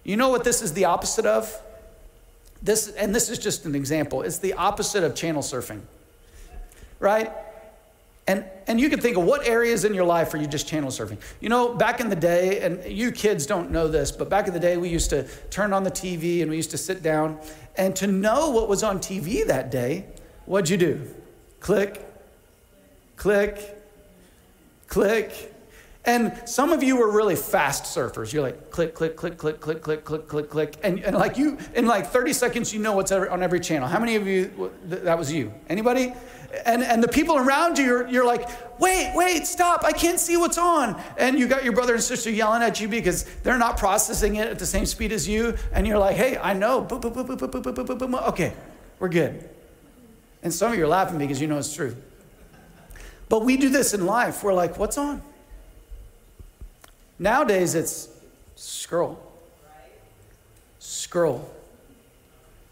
You 0.04 0.16
know 0.16 0.30
what 0.30 0.42
this 0.42 0.62
is 0.62 0.72
the 0.72 0.86
opposite 0.86 1.26
of? 1.26 1.54
This, 2.62 2.88
and 2.88 3.14
this 3.14 3.28
is 3.28 3.38
just 3.38 3.64
an 3.66 3.74
example, 3.74 4.22
it's 4.22 4.38
the 4.38 4.54
opposite 4.54 5.04
of 5.04 5.14
channel 5.14 5.42
surfing, 5.42 5.80
right? 6.98 7.32
And, 8.28 8.44
and 8.66 8.80
you 8.80 8.88
can 8.88 9.00
think 9.00 9.16
of 9.16 9.24
what 9.24 9.46
areas 9.46 9.84
in 9.84 9.94
your 9.94 10.04
life 10.04 10.34
are 10.34 10.36
you 10.36 10.48
just 10.48 10.66
channel 10.66 10.90
surfing? 10.90 11.18
You 11.40 11.48
know, 11.48 11.74
back 11.74 12.00
in 12.00 12.08
the 12.08 12.16
day, 12.16 12.60
and 12.60 12.84
you 12.84 13.12
kids 13.12 13.46
don't 13.46 13.70
know 13.70 13.86
this, 13.86 14.10
but 14.10 14.28
back 14.28 14.48
in 14.48 14.54
the 14.54 14.58
day, 14.58 14.76
we 14.76 14.88
used 14.88 15.10
to 15.10 15.28
turn 15.50 15.72
on 15.72 15.84
the 15.84 15.90
TV 15.90 16.42
and 16.42 16.50
we 16.50 16.56
used 16.56 16.72
to 16.72 16.78
sit 16.78 17.02
down. 17.02 17.38
And 17.76 17.94
to 17.96 18.08
know 18.08 18.50
what 18.50 18.68
was 18.68 18.82
on 18.82 18.98
TV 18.98 19.46
that 19.46 19.70
day, 19.70 20.06
what'd 20.44 20.68
you 20.68 20.76
do? 20.76 21.08
Click, 21.60 22.04
click, 23.16 23.78
click, 24.88 25.55
and 26.06 26.40
some 26.44 26.72
of 26.72 26.84
you 26.84 26.96
were 26.96 27.10
really 27.10 27.34
fast 27.34 27.84
surfers. 27.84 28.32
You're 28.32 28.42
like 28.42 28.70
click, 28.70 28.94
click, 28.94 29.16
click, 29.16 29.36
click, 29.36 29.60
click, 29.60 29.82
click, 29.82 30.04
click, 30.04 30.28
click, 30.28 30.48
click, 30.48 30.76
and, 30.84 31.00
and 31.00 31.16
like 31.16 31.36
you 31.36 31.58
in 31.74 31.86
like 31.86 32.06
30 32.06 32.32
seconds 32.32 32.72
you 32.72 32.80
know 32.80 32.92
what's 32.92 33.10
on 33.10 33.42
every 33.42 33.58
channel. 33.58 33.88
How 33.88 33.98
many 33.98 34.14
of 34.14 34.26
you 34.26 34.70
that 34.84 35.18
was 35.18 35.32
you? 35.32 35.52
Anybody? 35.68 36.12
And 36.64 36.84
and 36.84 37.02
the 37.02 37.08
people 37.08 37.36
around 37.36 37.76
you, 37.76 37.84
you're, 37.84 38.08
you're 38.08 38.24
like, 38.24 38.48
wait, 38.80 39.12
wait, 39.16 39.46
stop! 39.46 39.84
I 39.84 39.90
can't 39.90 40.20
see 40.20 40.36
what's 40.36 40.58
on. 40.58 41.00
And 41.18 41.38
you 41.38 41.48
got 41.48 41.64
your 41.64 41.72
brother 41.72 41.94
and 41.94 42.02
sister 42.02 42.30
yelling 42.30 42.62
at 42.62 42.80
you 42.80 42.86
because 42.86 43.24
they're 43.42 43.58
not 43.58 43.76
processing 43.76 44.36
it 44.36 44.46
at 44.46 44.60
the 44.60 44.66
same 44.66 44.86
speed 44.86 45.10
as 45.10 45.28
you. 45.28 45.56
And 45.72 45.88
you're 45.88 45.98
like, 45.98 46.16
hey, 46.16 46.38
I 46.38 46.52
know. 46.52 46.86
Okay, 48.28 48.54
we're 49.00 49.08
good. 49.08 49.50
And 50.44 50.54
some 50.54 50.72
of 50.72 50.78
you 50.78 50.84
are 50.84 50.88
laughing 50.88 51.18
because 51.18 51.40
you 51.40 51.48
know 51.48 51.58
it's 51.58 51.74
true. 51.74 51.96
But 53.28 53.44
we 53.44 53.56
do 53.56 53.70
this 53.70 53.92
in 53.92 54.06
life. 54.06 54.44
We're 54.44 54.54
like, 54.54 54.78
what's 54.78 54.96
on? 54.96 55.20
Nowadays, 57.18 57.74
it's 57.74 58.08
scroll, 58.56 59.18
scroll, 60.78 61.50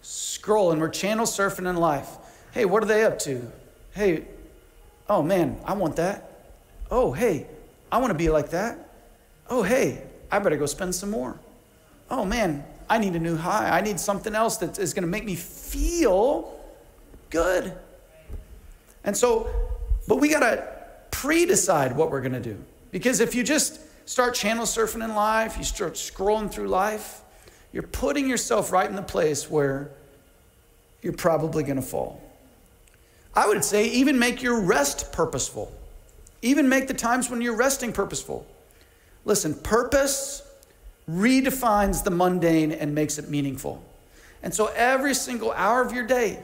scroll, 0.02 0.72
and 0.72 0.80
we're 0.80 0.90
channel 0.90 1.24
surfing 1.24 1.68
in 1.68 1.76
life. 1.76 2.08
Hey, 2.52 2.66
what 2.66 2.82
are 2.82 2.86
they 2.86 3.04
up 3.04 3.18
to? 3.20 3.50
Hey, 3.92 4.24
oh 5.08 5.22
man, 5.22 5.58
I 5.64 5.72
want 5.72 5.96
that. 5.96 6.30
Oh, 6.90 7.12
hey, 7.12 7.46
I 7.90 7.98
want 7.98 8.10
to 8.10 8.18
be 8.18 8.28
like 8.28 8.50
that. 8.50 8.90
Oh, 9.48 9.62
hey, 9.62 10.02
I 10.30 10.38
better 10.38 10.56
go 10.56 10.66
spend 10.66 10.94
some 10.94 11.10
more. 11.10 11.38
Oh 12.10 12.24
man, 12.24 12.64
I 12.88 12.98
need 12.98 13.14
a 13.14 13.18
new 13.18 13.36
high. 13.36 13.70
I 13.70 13.80
need 13.80 13.98
something 13.98 14.34
else 14.34 14.58
that 14.58 14.78
is 14.78 14.92
going 14.92 15.04
to 15.04 15.08
make 15.08 15.24
me 15.24 15.36
feel 15.36 16.60
good. 17.30 17.72
And 19.04 19.16
so, 19.16 19.48
but 20.06 20.16
we 20.16 20.28
got 20.28 20.40
to 20.40 20.68
pre 21.10 21.46
decide 21.46 21.96
what 21.96 22.10
we're 22.10 22.20
going 22.20 22.32
to 22.32 22.40
do. 22.40 22.62
Because 22.90 23.20
if 23.20 23.34
you 23.34 23.42
just 23.42 23.80
start 24.06 24.34
channel 24.34 24.64
surfing 24.64 25.04
in 25.04 25.14
life, 25.14 25.56
you 25.56 25.64
start 25.64 25.94
scrolling 25.94 26.50
through 26.50 26.68
life, 26.68 27.22
you're 27.72 27.82
putting 27.82 28.28
yourself 28.28 28.70
right 28.70 28.88
in 28.88 28.96
the 28.96 29.02
place 29.02 29.50
where 29.50 29.90
you're 31.02 31.12
probably 31.12 31.62
going 31.62 31.76
to 31.76 31.82
fall. 31.82 32.22
I 33.34 33.48
would 33.48 33.64
say 33.64 33.86
even 33.86 34.18
make 34.18 34.42
your 34.42 34.60
rest 34.60 35.12
purposeful. 35.12 35.72
Even 36.40 36.68
make 36.68 36.88
the 36.88 36.94
times 36.94 37.30
when 37.30 37.40
you're 37.40 37.56
resting 37.56 37.92
purposeful. 37.92 38.46
Listen, 39.24 39.54
purpose 39.54 40.42
redefines 41.10 42.04
the 42.04 42.10
mundane 42.10 42.70
and 42.70 42.94
makes 42.94 43.18
it 43.18 43.28
meaningful. 43.28 43.82
And 44.42 44.54
so 44.54 44.66
every 44.76 45.14
single 45.14 45.52
hour 45.52 45.82
of 45.82 45.92
your 45.92 46.06
day, 46.06 46.38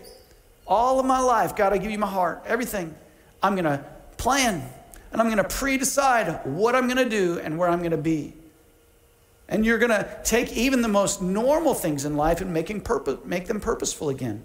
all 0.66 0.98
of 0.98 1.06
my 1.06 1.20
life, 1.20 1.54
God, 1.54 1.72
I 1.72 1.78
give 1.78 1.90
you 1.90 1.98
my 1.98 2.06
heart, 2.06 2.42
everything, 2.46 2.94
I'm 3.42 3.54
going 3.54 3.64
to 3.64 3.84
plan 4.16 4.68
and 5.12 5.20
I'm 5.20 5.26
going 5.26 5.38
to 5.38 5.44
pre 5.44 5.76
decide 5.76 6.44
what 6.44 6.74
I'm 6.74 6.86
going 6.86 6.98
to 6.98 7.08
do 7.08 7.38
and 7.38 7.58
where 7.58 7.68
I'm 7.68 7.80
going 7.80 7.90
to 7.90 7.96
be. 7.96 8.34
And 9.48 9.66
you're 9.66 9.78
going 9.78 9.90
to 9.90 10.18
take 10.22 10.52
even 10.52 10.80
the 10.80 10.88
most 10.88 11.20
normal 11.20 11.74
things 11.74 12.04
in 12.04 12.16
life 12.16 12.40
and 12.40 12.52
making 12.54 12.82
purpose, 12.82 13.18
make 13.24 13.46
them 13.46 13.60
purposeful 13.60 14.08
again. 14.08 14.44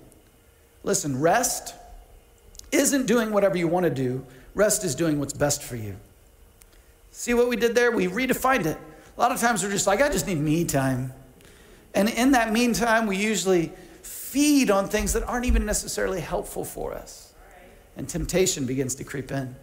Listen, 0.84 1.22
rest 1.22 1.76
isn't 2.72 3.06
doing 3.06 3.32
whatever 3.32 3.58
you 3.58 3.68
want 3.68 3.84
to 3.84 3.90
do, 3.92 4.26
rest 4.56 4.84
is 4.84 4.96
doing 4.96 5.20
what's 5.20 5.34
best 5.34 5.62
for 5.62 5.76
you. 5.76 5.96
See 7.12 7.34
what 7.34 7.48
we 7.48 7.56
did 7.56 7.76
there? 7.76 7.92
We 7.92 8.08
redefined 8.08 8.66
it. 8.66 8.78
A 9.16 9.22
lot 9.22 9.32
of 9.32 9.40
times 9.40 9.64
we're 9.64 9.72
just 9.72 9.88
like, 9.88 10.02
I 10.02 10.10
just 10.10 10.28
need 10.28 10.40
me 10.40 10.66
time. 10.66 11.14
And 11.94 12.10
in 12.10 12.32
that 12.32 12.52
meantime, 12.52 13.08
we 13.08 13.16
usually 13.16 13.72
feed 14.02 14.70
on 14.70 14.90
things 14.90 15.14
that 15.14 15.24
aren't 15.24 15.46
even 15.46 15.66
necessarily 15.66 16.20
helpful 16.20 16.66
for 16.66 16.94
us. 16.94 17.34
And 17.96 18.10
temptation 18.10 18.66
begins 18.66 18.96
to 18.96 19.06
creep 19.06 19.32
in. 19.32 19.56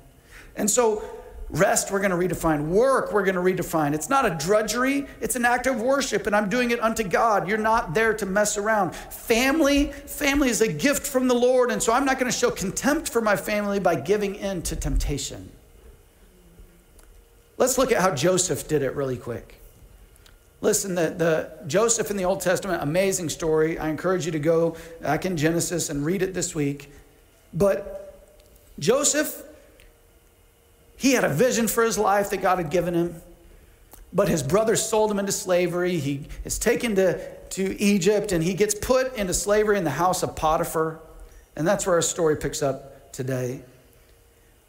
And 0.56 0.70
so, 0.70 1.02
rest, 1.50 1.90
we're 1.90 2.00
going 2.00 2.10
to 2.10 2.34
redefine. 2.34 2.68
Work, 2.68 3.12
we're 3.12 3.24
going 3.24 3.34
to 3.34 3.40
redefine. 3.40 3.94
It's 3.94 4.08
not 4.08 4.24
a 4.24 4.30
drudgery, 4.30 5.06
it's 5.20 5.36
an 5.36 5.44
act 5.44 5.66
of 5.66 5.80
worship, 5.80 6.26
and 6.26 6.34
I'm 6.34 6.48
doing 6.48 6.70
it 6.70 6.82
unto 6.82 7.04
God. 7.04 7.48
You're 7.48 7.58
not 7.58 7.94
there 7.94 8.14
to 8.14 8.26
mess 8.26 8.56
around. 8.56 8.94
Family, 8.94 9.92
family 9.92 10.48
is 10.48 10.60
a 10.60 10.72
gift 10.72 11.06
from 11.06 11.28
the 11.28 11.34
Lord, 11.34 11.70
and 11.70 11.82
so 11.82 11.92
I'm 11.92 12.04
not 12.04 12.18
going 12.18 12.30
to 12.30 12.36
show 12.36 12.50
contempt 12.50 13.08
for 13.08 13.20
my 13.20 13.36
family 13.36 13.80
by 13.80 13.96
giving 13.96 14.34
in 14.34 14.62
to 14.62 14.76
temptation. 14.76 15.50
Let's 17.58 17.78
look 17.78 17.92
at 17.92 18.00
how 18.00 18.14
Joseph 18.14 18.66
did 18.66 18.82
it 18.82 18.94
really 18.96 19.16
quick. 19.16 19.58
Listen, 20.62 20.94
the, 20.94 21.10
the 21.10 21.66
Joseph 21.66 22.10
in 22.10 22.16
the 22.16 22.24
Old 22.24 22.40
Testament, 22.40 22.82
amazing 22.82 23.28
story. 23.28 23.78
I 23.78 23.88
encourage 23.88 24.26
you 24.26 24.32
to 24.32 24.38
go 24.38 24.76
back 25.00 25.26
in 25.26 25.36
Genesis 25.36 25.90
and 25.90 26.04
read 26.04 26.22
it 26.22 26.34
this 26.34 26.54
week. 26.54 26.92
But 27.52 28.16
Joseph 28.78 29.42
he 31.02 31.14
had 31.14 31.24
a 31.24 31.28
vision 31.28 31.66
for 31.66 31.82
his 31.82 31.98
life 31.98 32.30
that 32.30 32.36
God 32.36 32.58
had 32.58 32.70
given 32.70 32.94
him, 32.94 33.20
but 34.12 34.28
his 34.28 34.40
brothers 34.40 34.80
sold 34.80 35.10
him 35.10 35.18
into 35.18 35.32
slavery. 35.32 35.98
He 35.98 36.28
is 36.44 36.60
taken 36.60 36.94
to, 36.94 37.18
to 37.34 37.82
Egypt 37.82 38.30
and 38.30 38.40
he 38.40 38.54
gets 38.54 38.72
put 38.72 39.12
into 39.16 39.34
slavery 39.34 39.76
in 39.76 39.82
the 39.82 39.90
house 39.90 40.22
of 40.22 40.36
Potiphar. 40.36 41.00
And 41.56 41.66
that's 41.66 41.88
where 41.88 41.96
our 41.96 42.02
story 42.02 42.36
picks 42.36 42.62
up 42.62 43.10
today. 43.10 43.62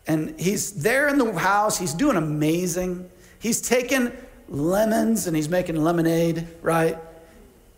And 0.08 0.39
he's 0.39 0.82
there 0.82 1.08
in 1.08 1.19
the 1.19 1.32
house, 1.34 1.78
he's 1.78 1.93
doing 1.93 2.17
amazing. 2.17 3.12
He's 3.38 3.62
taking 3.62 4.12
lemons 4.50 5.28
and 5.28 5.36
he's 5.36 5.50
making 5.50 5.76
lemonade, 5.76 6.48
right? 6.63 6.98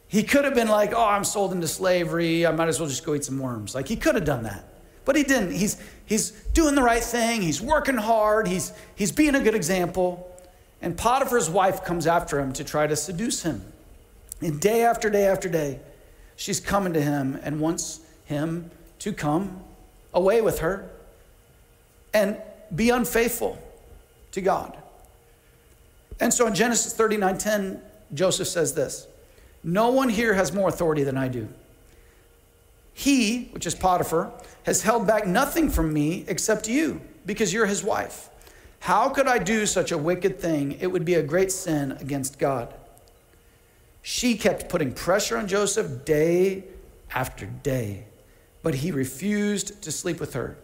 He 0.07 0.23
could 0.23 0.45
have 0.45 0.55
been 0.55 0.69
like, 0.69 0.93
oh, 0.93 1.05
I'm 1.05 1.25
sold 1.25 1.51
into 1.51 1.67
slavery. 1.67 2.45
I 2.45 2.51
might 2.51 2.69
as 2.69 2.79
well 2.79 2.87
just 2.87 3.05
go 3.05 3.15
eat 3.15 3.25
some 3.25 3.37
worms. 3.37 3.75
Like, 3.75 3.89
he 3.89 3.97
could 3.97 4.15
have 4.15 4.23
done 4.23 4.43
that. 4.43 4.74
But 5.05 5.15
he 5.15 5.23
didn't. 5.23 5.51
He's, 5.51 5.81
he's 6.05 6.31
doing 6.53 6.75
the 6.75 6.81
right 6.81 7.03
thing. 7.03 7.41
He's 7.41 7.61
working 7.61 7.95
hard. 7.95 8.47
He's, 8.47 8.73
he's 8.95 9.11
being 9.11 9.35
a 9.35 9.39
good 9.39 9.55
example. 9.55 10.31
And 10.81 10.97
Potiphar's 10.97 11.49
wife 11.49 11.85
comes 11.85 12.07
after 12.07 12.39
him 12.39 12.51
to 12.53 12.63
try 12.63 12.87
to 12.87 12.95
seduce 12.95 13.43
him. 13.43 13.61
And 14.41 14.59
day 14.59 14.83
after 14.83 15.09
day 15.09 15.25
after 15.27 15.47
day, 15.47 15.79
she's 16.35 16.59
coming 16.59 16.93
to 16.93 17.01
him 17.01 17.39
and 17.43 17.59
wants 17.59 18.01
him 18.25 18.71
to 18.99 19.13
come 19.13 19.61
away 20.13 20.41
with 20.41 20.59
her 20.59 20.89
and 22.13 22.37
be 22.73 22.89
unfaithful 22.89 23.61
to 24.31 24.41
God. 24.41 24.77
And 26.19 26.33
so 26.33 26.47
in 26.47 26.55
Genesis 26.55 26.93
39 26.93 27.37
10, 27.37 27.81
Joseph 28.13 28.47
says 28.47 28.73
this 28.73 29.07
No 29.63 29.89
one 29.89 30.09
here 30.09 30.33
has 30.33 30.53
more 30.53 30.69
authority 30.69 31.03
than 31.03 31.17
I 31.17 31.27
do. 31.27 31.47
He, 32.97 33.49
which 33.51 33.67
is 33.67 33.75
Potiphar, 33.75 34.31
has 34.63 34.81
held 34.81 35.05
back 35.05 35.27
nothing 35.27 35.69
from 35.69 35.93
me 35.93 36.23
except 36.29 36.69
you, 36.69 37.01
because 37.25 37.51
you're 37.51 37.65
his 37.65 37.83
wife. 37.83 38.29
How 38.79 39.09
could 39.09 39.27
I 39.27 39.37
do 39.37 39.65
such 39.65 39.91
a 39.91 39.97
wicked 39.97 40.39
thing? 40.39 40.77
It 40.79 40.87
would 40.87 41.03
be 41.03 41.15
a 41.15 41.21
great 41.21 41.51
sin 41.51 41.91
against 41.91 42.39
God. 42.39 42.73
She 44.01 44.37
kept 44.37 44.69
putting 44.69 44.93
pressure 44.93 45.37
on 45.37 45.49
Joseph 45.49 46.05
day 46.05 46.63
after 47.13 47.47
day, 47.47 48.05
but 48.63 48.75
he 48.75 48.93
refused 48.93 49.81
to 49.81 49.91
sleep 49.91 50.21
with 50.21 50.33
her. 50.33 50.57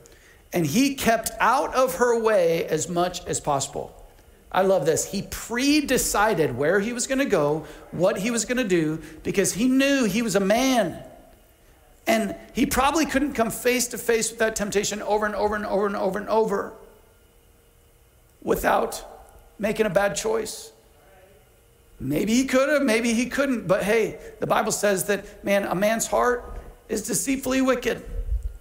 And 0.54 0.66
he 0.66 0.96
kept 0.96 1.32
out 1.40 1.76
of 1.76 1.96
her 1.96 2.18
way 2.18 2.66
as 2.66 2.88
much 2.88 3.26
as 3.26 3.42
possible. 3.42 3.94
I 4.54 4.62
love 4.62 4.86
this. 4.86 5.12
He 5.12 5.24
pre 5.24 5.82
decided 5.82 6.56
where 6.56 6.80
he 6.80 6.94
was 6.94 7.08
going 7.08 7.20
to 7.20 7.26
go, 7.26 7.66
what 7.92 8.18
he 8.18 8.32
was 8.32 8.46
going 8.46 8.58
to 8.58 8.64
do, 8.64 9.02
because 9.24 9.52
he 9.54 9.68
knew 9.68 10.06
he 10.06 10.22
was 10.22 10.36
a 10.36 10.40
man. 10.40 11.04
And 12.08 12.36
he 12.54 12.66
probably 12.66 13.06
couldn't 13.06 13.34
come 13.34 13.52
face 13.52 13.88
to 13.90 13.98
face 13.98 14.32
with 14.32 14.40
that 14.40 14.56
temptation 14.56 15.02
over 15.02 15.26
and 15.26 15.36
over 15.36 15.56
and 15.56 15.66
over 15.66 15.86
and 15.86 15.96
over 15.96 16.20
and 16.20 16.30
over 16.30 16.74
without 18.42 19.06
making 19.60 19.86
a 19.86 19.90
bad 19.90 20.16
choice. 20.16 20.72
Maybe 22.00 22.34
he 22.34 22.46
could 22.46 22.68
have, 22.70 22.82
maybe 22.82 23.14
he 23.14 23.28
couldn't, 23.28 23.68
but 23.68 23.84
hey, 23.84 24.20
the 24.40 24.48
Bible 24.48 24.72
says 24.72 25.06
that, 25.06 25.46
man, 25.46 25.66
a 25.66 25.76
man's 25.76 26.08
heart 26.08 26.60
is 26.90 27.04
deceitfully 27.04 27.62
wicked. 27.62 28.04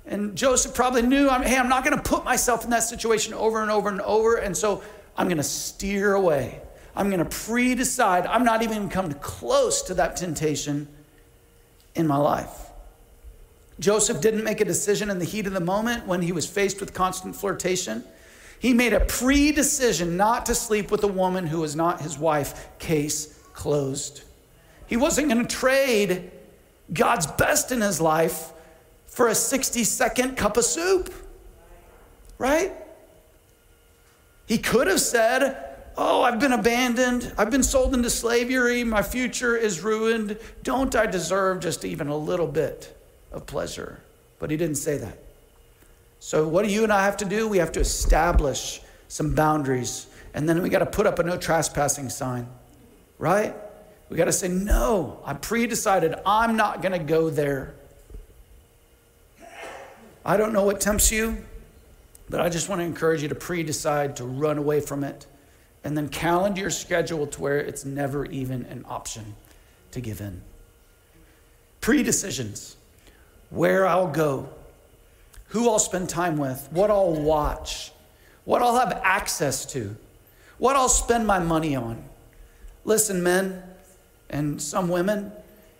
And 0.04 0.36
Joseph 0.36 0.74
probably 0.74 1.02
knew, 1.02 1.30
hey, 1.30 1.56
I'm 1.56 1.68
not 1.68 1.84
going 1.84 1.96
to 1.96 2.02
put 2.02 2.24
myself 2.24 2.64
in 2.64 2.70
that 2.70 2.82
situation 2.82 3.32
over 3.32 3.62
and 3.62 3.70
over 3.70 3.88
and 3.88 4.00
over. 4.02 4.36
And 4.36 4.54
so 4.54 4.82
I'm 5.16 5.28
going 5.28 5.38
to 5.38 5.42
steer 5.42 6.14
away. 6.14 6.60
I'm 6.94 7.08
going 7.08 7.24
to 7.24 7.36
pre 7.36 7.74
decide. 7.74 8.26
I'm 8.26 8.44
not 8.44 8.62
even 8.62 8.88
going 8.88 8.88
to 8.88 8.94
come 8.94 9.12
close 9.14 9.82
to 9.82 9.94
that 9.94 10.16
temptation 10.16 10.88
in 11.94 12.06
my 12.06 12.16
life. 12.16 12.69
Joseph 13.80 14.20
didn't 14.20 14.44
make 14.44 14.60
a 14.60 14.64
decision 14.64 15.08
in 15.08 15.18
the 15.18 15.24
heat 15.24 15.46
of 15.46 15.54
the 15.54 15.60
moment 15.60 16.06
when 16.06 16.20
he 16.20 16.32
was 16.32 16.46
faced 16.46 16.80
with 16.80 16.92
constant 16.92 17.34
flirtation. 17.34 18.04
He 18.58 18.74
made 18.74 18.92
a 18.92 19.00
pre 19.00 19.52
decision 19.52 20.18
not 20.18 20.44
to 20.46 20.54
sleep 20.54 20.90
with 20.90 21.02
a 21.02 21.08
woman 21.08 21.46
who 21.46 21.60
was 21.60 21.74
not 21.74 22.02
his 22.02 22.18
wife. 22.18 22.68
Case 22.78 23.38
closed. 23.54 24.22
He 24.86 24.98
wasn't 24.98 25.28
going 25.28 25.46
to 25.46 25.56
trade 25.56 26.30
God's 26.92 27.26
best 27.26 27.72
in 27.72 27.80
his 27.80 28.00
life 28.00 28.52
for 29.06 29.28
a 29.28 29.34
60 29.34 29.82
second 29.84 30.36
cup 30.36 30.58
of 30.58 30.64
soup, 30.64 31.12
right? 32.36 32.72
He 34.44 34.58
could 34.58 34.88
have 34.88 35.00
said, 35.00 35.68
Oh, 35.96 36.22
I've 36.22 36.38
been 36.38 36.52
abandoned. 36.52 37.32
I've 37.38 37.50
been 37.50 37.62
sold 37.62 37.94
into 37.94 38.10
slavery. 38.10 38.84
My 38.84 39.02
future 39.02 39.56
is 39.56 39.80
ruined. 39.80 40.38
Don't 40.62 40.94
I 40.94 41.06
deserve 41.06 41.60
just 41.60 41.84
even 41.84 42.08
a 42.08 42.16
little 42.16 42.46
bit 42.46 42.99
of 43.32 43.46
pleasure. 43.46 44.00
But 44.38 44.50
he 44.50 44.56
didn't 44.56 44.76
say 44.76 44.98
that. 44.98 45.18
So, 46.18 46.46
what 46.46 46.64
do 46.64 46.70
you 46.70 46.84
and 46.84 46.92
I 46.92 47.04
have 47.04 47.16
to 47.18 47.24
do? 47.24 47.48
We 47.48 47.58
have 47.58 47.72
to 47.72 47.80
establish 47.80 48.80
some 49.08 49.34
boundaries. 49.34 50.06
And 50.34 50.48
then 50.48 50.62
we 50.62 50.68
got 50.68 50.80
to 50.80 50.86
put 50.86 51.06
up 51.06 51.18
a 51.18 51.22
no 51.22 51.36
trespassing 51.36 52.08
sign, 52.08 52.46
right? 53.18 53.54
We 54.08 54.16
got 54.16 54.26
to 54.26 54.32
say, 54.32 54.48
no, 54.48 55.20
I 55.24 55.34
pre 55.34 55.66
decided 55.66 56.14
I'm 56.26 56.56
not 56.56 56.82
going 56.82 56.92
to 56.92 56.98
go 56.98 57.30
there. 57.30 57.74
I 60.24 60.36
don't 60.36 60.52
know 60.52 60.64
what 60.64 60.80
tempts 60.80 61.10
you, 61.10 61.44
but 62.28 62.40
I 62.40 62.48
just 62.48 62.68
want 62.68 62.80
to 62.80 62.84
encourage 62.84 63.22
you 63.22 63.28
to 63.28 63.34
pre 63.34 63.62
decide 63.62 64.16
to 64.16 64.24
run 64.24 64.58
away 64.58 64.80
from 64.80 65.04
it 65.04 65.26
and 65.82 65.96
then 65.96 66.08
calendar 66.08 66.60
your 66.60 66.70
schedule 66.70 67.26
to 67.26 67.40
where 67.40 67.58
it's 67.58 67.84
never 67.84 68.26
even 68.26 68.66
an 68.66 68.84
option 68.88 69.34
to 69.92 70.00
give 70.00 70.20
in. 70.20 70.42
Pre 71.80 72.02
decisions 72.02 72.76
where 73.50 73.86
I'll 73.86 74.10
go, 74.10 74.48
who 75.48 75.68
I'll 75.68 75.78
spend 75.78 76.08
time 76.08 76.38
with, 76.38 76.68
what 76.70 76.90
I'll 76.90 77.12
watch, 77.12 77.92
what 78.44 78.62
I'll 78.62 78.78
have 78.78 79.00
access 79.04 79.66
to, 79.66 79.96
what 80.58 80.76
I'll 80.76 80.88
spend 80.88 81.26
my 81.26 81.38
money 81.38 81.76
on. 81.76 82.02
Listen, 82.84 83.22
men 83.22 83.62
and 84.30 84.60
some 84.60 84.88
women, 84.88 85.32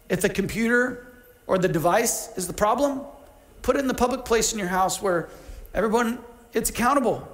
if 0.09 0.21
the 0.21 0.29
computer 0.29 1.07
or 1.47 1.59
the 1.59 1.69
device 1.69 2.37
is 2.37 2.47
the 2.47 2.53
problem, 2.53 3.01
put 3.63 3.77
it 3.77 3.79
in 3.81 3.87
the 3.89 3.95
public 3.95 4.25
place 4.25 4.53
in 4.53 4.59
your 4.59 4.69
house 4.69 5.01
where 5.01 5.29
everyone 5.75 6.19
it's 6.53 6.71
accountable 6.71 7.29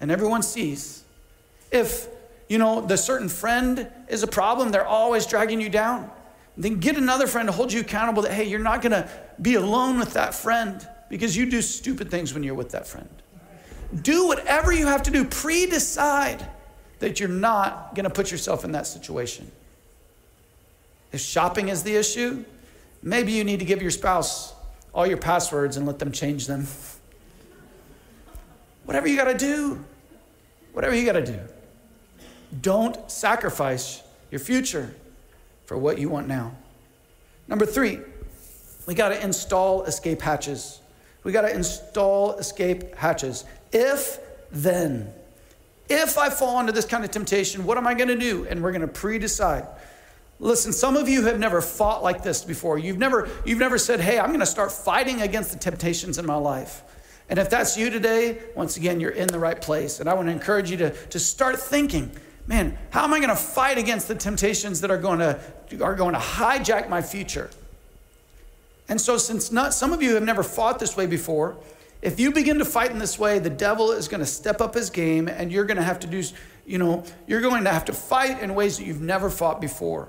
and 0.00 0.10
everyone 0.10 0.42
sees. 0.42 1.02
If 1.70 2.08
you 2.48 2.58
know, 2.58 2.80
the 2.80 2.96
certain 2.96 3.28
friend 3.28 3.86
is 4.08 4.22
a 4.22 4.26
problem, 4.26 4.72
they're 4.72 4.86
always 4.86 5.24
dragging 5.24 5.60
you 5.60 5.68
down, 5.68 6.10
then 6.56 6.80
get 6.80 6.96
another 6.96 7.26
friend 7.26 7.48
to 7.48 7.52
hold 7.52 7.72
you 7.72 7.80
accountable 7.80 8.22
that, 8.22 8.32
hey, 8.32 8.44
you're 8.44 8.58
not 8.58 8.82
gonna 8.82 9.08
be 9.40 9.54
alone 9.54 9.98
with 9.98 10.12
that 10.14 10.34
friend 10.34 10.86
because 11.08 11.36
you 11.36 11.48
do 11.50 11.62
stupid 11.62 12.10
things 12.10 12.34
when 12.34 12.42
you're 12.42 12.54
with 12.54 12.70
that 12.70 12.86
friend. 12.86 13.08
Do 14.02 14.26
whatever 14.26 14.72
you 14.72 14.86
have 14.86 15.02
to 15.04 15.10
do, 15.10 15.24
pre 15.24 15.66
decide 15.66 16.46
that 16.98 17.18
you're 17.18 17.28
not 17.28 17.94
gonna 17.94 18.10
put 18.10 18.30
yourself 18.30 18.64
in 18.64 18.72
that 18.72 18.86
situation. 18.86 19.50
If 21.12 21.20
shopping 21.20 21.68
is 21.68 21.82
the 21.82 21.96
issue, 21.96 22.44
maybe 23.02 23.32
you 23.32 23.42
need 23.42 23.58
to 23.60 23.64
give 23.64 23.82
your 23.82 23.90
spouse 23.90 24.54
all 24.92 25.06
your 25.06 25.16
passwords 25.16 25.76
and 25.76 25.86
let 25.86 25.98
them 25.98 26.12
change 26.12 26.46
them. 26.46 26.66
Whatever 28.84 29.08
you 29.08 29.16
gotta 29.16 29.38
do, 29.38 29.84
whatever 30.72 30.94
you 30.94 31.04
gotta 31.04 31.24
do. 31.24 31.38
Don't 32.60 33.10
sacrifice 33.10 34.02
your 34.30 34.40
future 34.40 34.94
for 35.70 35.78
what 35.78 36.00
you 36.00 36.08
want 36.08 36.26
now. 36.26 36.52
Number 37.46 37.64
three, 37.64 38.00
we 38.88 38.94
gotta 38.96 39.22
install 39.22 39.84
escape 39.84 40.20
hatches. 40.20 40.80
We 41.22 41.30
gotta 41.30 41.54
install 41.54 42.32
escape 42.38 42.96
hatches. 42.96 43.44
If 43.70 44.18
then, 44.50 45.12
if 45.88 46.18
I 46.18 46.28
fall 46.28 46.58
into 46.58 46.72
this 46.72 46.86
kind 46.86 47.04
of 47.04 47.12
temptation, 47.12 47.64
what 47.64 47.78
am 47.78 47.86
I 47.86 47.94
gonna 47.94 48.16
do? 48.16 48.48
And 48.50 48.64
we're 48.64 48.72
gonna 48.72 48.88
pre 48.88 49.20
decide. 49.20 49.64
Listen, 50.40 50.72
some 50.72 50.96
of 50.96 51.08
you 51.08 51.24
have 51.26 51.38
never 51.38 51.60
fought 51.60 52.02
like 52.02 52.24
this 52.24 52.42
before. 52.42 52.76
You've 52.76 52.98
never, 52.98 53.28
you've 53.44 53.60
never 53.60 53.78
said, 53.78 54.00
hey, 54.00 54.18
I'm 54.18 54.30
going 54.30 54.40
to 54.40 54.46
start 54.46 54.72
fighting 54.72 55.20
against 55.20 55.52
the 55.52 55.58
temptations 55.58 56.16
in 56.18 56.24
my 56.24 56.36
life. 56.36 56.82
And 57.28 57.38
if 57.38 57.50
that's 57.50 57.76
you 57.76 57.90
today, 57.90 58.38
once 58.56 58.78
again, 58.78 59.00
you're 59.00 59.10
in 59.10 59.28
the 59.28 59.38
right 59.38 59.60
place. 59.60 60.00
And 60.00 60.08
I 60.08 60.14
want 60.14 60.28
to 60.28 60.32
encourage 60.32 60.70
you 60.70 60.78
to, 60.78 60.90
to 61.08 61.18
start 61.18 61.60
thinking, 61.60 62.10
man, 62.50 62.76
how 62.90 63.04
am 63.04 63.14
I 63.14 63.18
going 63.18 63.30
to 63.30 63.36
fight 63.36 63.78
against 63.78 64.08
the 64.08 64.14
temptations 64.16 64.80
that 64.80 64.90
are 64.90 64.98
going 64.98 65.20
to, 65.20 65.38
are 65.80 65.94
going 65.94 66.14
to 66.14 66.20
hijack 66.20 66.88
my 66.88 67.00
future? 67.00 67.48
And 68.88 69.00
so, 69.00 69.16
since 69.16 69.52
not, 69.52 69.72
some 69.72 69.92
of 69.92 70.02
you 70.02 70.14
have 70.14 70.24
never 70.24 70.42
fought 70.42 70.80
this 70.80 70.96
way 70.96 71.06
before, 71.06 71.56
if 72.02 72.18
you 72.18 72.32
begin 72.32 72.58
to 72.58 72.64
fight 72.64 72.90
in 72.90 72.98
this 72.98 73.20
way, 73.20 73.38
the 73.38 73.50
devil 73.50 73.92
is 73.92 74.08
going 74.08 74.18
to 74.18 74.26
step 74.26 74.60
up 74.60 74.74
his 74.74 74.90
game 74.90 75.28
and 75.28 75.52
you're 75.52 75.64
going 75.64 75.76
to 75.76 75.82
have 75.82 76.00
to 76.00 76.08
do, 76.08 76.24
you 76.66 76.78
know, 76.78 77.04
you're 77.28 77.40
going 77.40 77.62
to 77.62 77.70
have 77.70 77.84
to 77.84 77.92
fight 77.92 78.42
in 78.42 78.54
ways 78.56 78.78
that 78.78 78.84
you've 78.84 79.00
never 79.00 79.30
fought 79.30 79.60
before. 79.60 80.08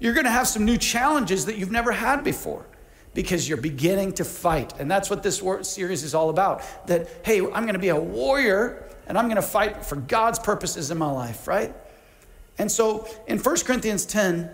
You're 0.00 0.14
going 0.14 0.24
to 0.24 0.32
have 0.32 0.48
some 0.48 0.64
new 0.64 0.76
challenges 0.76 1.46
that 1.46 1.58
you've 1.58 1.70
never 1.70 1.92
had 1.92 2.24
before 2.24 2.66
because 3.14 3.48
you're 3.48 3.58
beginning 3.58 4.12
to 4.14 4.24
fight. 4.24 4.74
And 4.78 4.90
that's 4.90 5.10
what 5.10 5.22
this 5.22 5.42
series 5.62 6.02
is 6.02 6.14
all 6.14 6.30
about. 6.30 6.62
That, 6.86 7.08
hey, 7.24 7.40
I'm 7.40 7.64
going 7.64 7.74
to 7.74 7.78
be 7.78 7.88
a 7.88 8.00
warrior 8.00 8.88
and 9.06 9.18
I'm 9.18 9.26
going 9.26 9.36
to 9.36 9.42
fight 9.42 9.84
for 9.84 9.96
God's 9.96 10.38
purposes 10.38 10.90
in 10.90 10.98
my 10.98 11.10
life, 11.10 11.46
right? 11.46 11.74
And 12.58 12.70
so 12.70 13.08
in 13.26 13.38
1 13.38 13.56
Corinthians 13.60 14.06
10, 14.06 14.50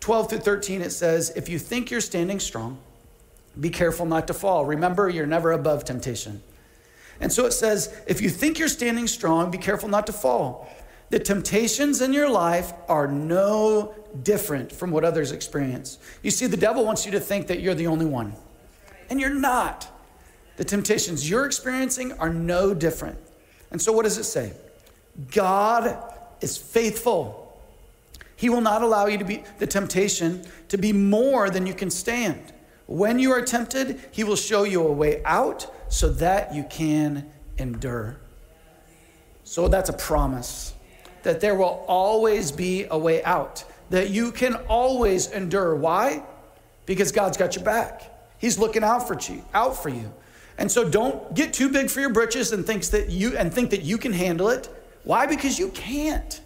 12 0.00 0.30
through 0.30 0.38
13, 0.38 0.82
it 0.82 0.90
says, 0.90 1.32
If 1.36 1.48
you 1.48 1.58
think 1.58 1.90
you're 1.90 2.00
standing 2.00 2.40
strong, 2.40 2.78
be 3.58 3.70
careful 3.70 4.06
not 4.06 4.26
to 4.28 4.34
fall. 4.34 4.64
Remember, 4.64 5.08
you're 5.08 5.26
never 5.26 5.52
above 5.52 5.84
temptation. 5.84 6.42
And 7.20 7.32
so 7.32 7.46
it 7.46 7.52
says, 7.52 7.94
If 8.06 8.20
you 8.20 8.30
think 8.30 8.58
you're 8.58 8.68
standing 8.68 9.06
strong, 9.06 9.50
be 9.50 9.58
careful 9.58 9.88
not 9.88 10.06
to 10.06 10.12
fall. 10.12 10.68
The 11.10 11.18
temptations 11.18 12.02
in 12.02 12.12
your 12.12 12.28
life 12.28 12.72
are 12.88 13.06
no 13.08 13.94
different 14.22 14.70
from 14.70 14.90
what 14.90 15.04
others 15.04 15.32
experience. 15.32 15.98
You 16.22 16.30
see, 16.30 16.46
the 16.46 16.56
devil 16.56 16.84
wants 16.84 17.06
you 17.06 17.12
to 17.12 17.20
think 17.20 17.46
that 17.46 17.60
you're 17.60 17.74
the 17.74 17.86
only 17.86 18.06
one, 18.06 18.34
and 19.08 19.20
you're 19.20 19.30
not. 19.30 19.88
The 20.56 20.64
temptations 20.64 21.28
you're 21.28 21.46
experiencing 21.46 22.12
are 22.14 22.32
no 22.32 22.74
different. 22.74 23.18
And 23.70 23.80
so, 23.80 23.92
what 23.92 24.02
does 24.02 24.18
it 24.18 24.24
say? 24.24 24.52
God 25.32 26.14
is 26.40 26.58
faithful. 26.58 27.44
He 28.36 28.50
will 28.50 28.60
not 28.60 28.82
allow 28.82 29.06
you 29.06 29.18
to 29.18 29.24
be 29.24 29.44
the 29.58 29.66
temptation 29.66 30.44
to 30.68 30.76
be 30.76 30.92
more 30.92 31.48
than 31.50 31.66
you 31.66 31.74
can 31.74 31.90
stand. 31.90 32.52
When 32.86 33.18
you 33.18 33.32
are 33.32 33.42
tempted, 33.42 34.00
He 34.10 34.24
will 34.24 34.36
show 34.36 34.64
you 34.64 34.86
a 34.86 34.92
way 34.92 35.22
out 35.24 35.72
so 35.88 36.10
that 36.10 36.54
you 36.54 36.64
can 36.64 37.30
endure. 37.56 38.18
So 39.44 39.68
that's 39.68 39.88
a 39.88 39.94
promise 39.94 40.74
that 41.28 41.42
there 41.42 41.54
will 41.54 41.84
always 41.86 42.50
be 42.50 42.86
a 42.90 42.96
way 42.96 43.22
out, 43.22 43.62
that 43.90 44.08
you 44.08 44.32
can 44.32 44.54
always 44.66 45.30
endure. 45.30 45.76
Why? 45.76 46.22
Because 46.86 47.12
God's 47.12 47.36
got 47.36 47.54
your 47.54 47.66
back. 47.66 48.00
He's 48.38 48.58
looking 48.58 48.82
out 48.82 49.06
for 49.06 49.12
you, 49.30 49.44
out 49.52 49.76
for 49.76 49.90
you. 49.90 50.10
And 50.56 50.72
so 50.72 50.88
don't 50.88 51.34
get 51.34 51.52
too 51.52 51.68
big 51.68 51.90
for 51.90 52.00
your 52.00 52.14
britches 52.14 52.52
and 52.52 52.66
thinks 52.66 52.88
that 52.88 53.10
you 53.10 53.36
and 53.36 53.52
think 53.52 53.68
that 53.72 53.82
you 53.82 53.98
can 53.98 54.14
handle 54.14 54.48
it. 54.48 54.70
Why? 55.04 55.26
Because 55.26 55.58
you 55.58 55.68
can't. 55.68 56.40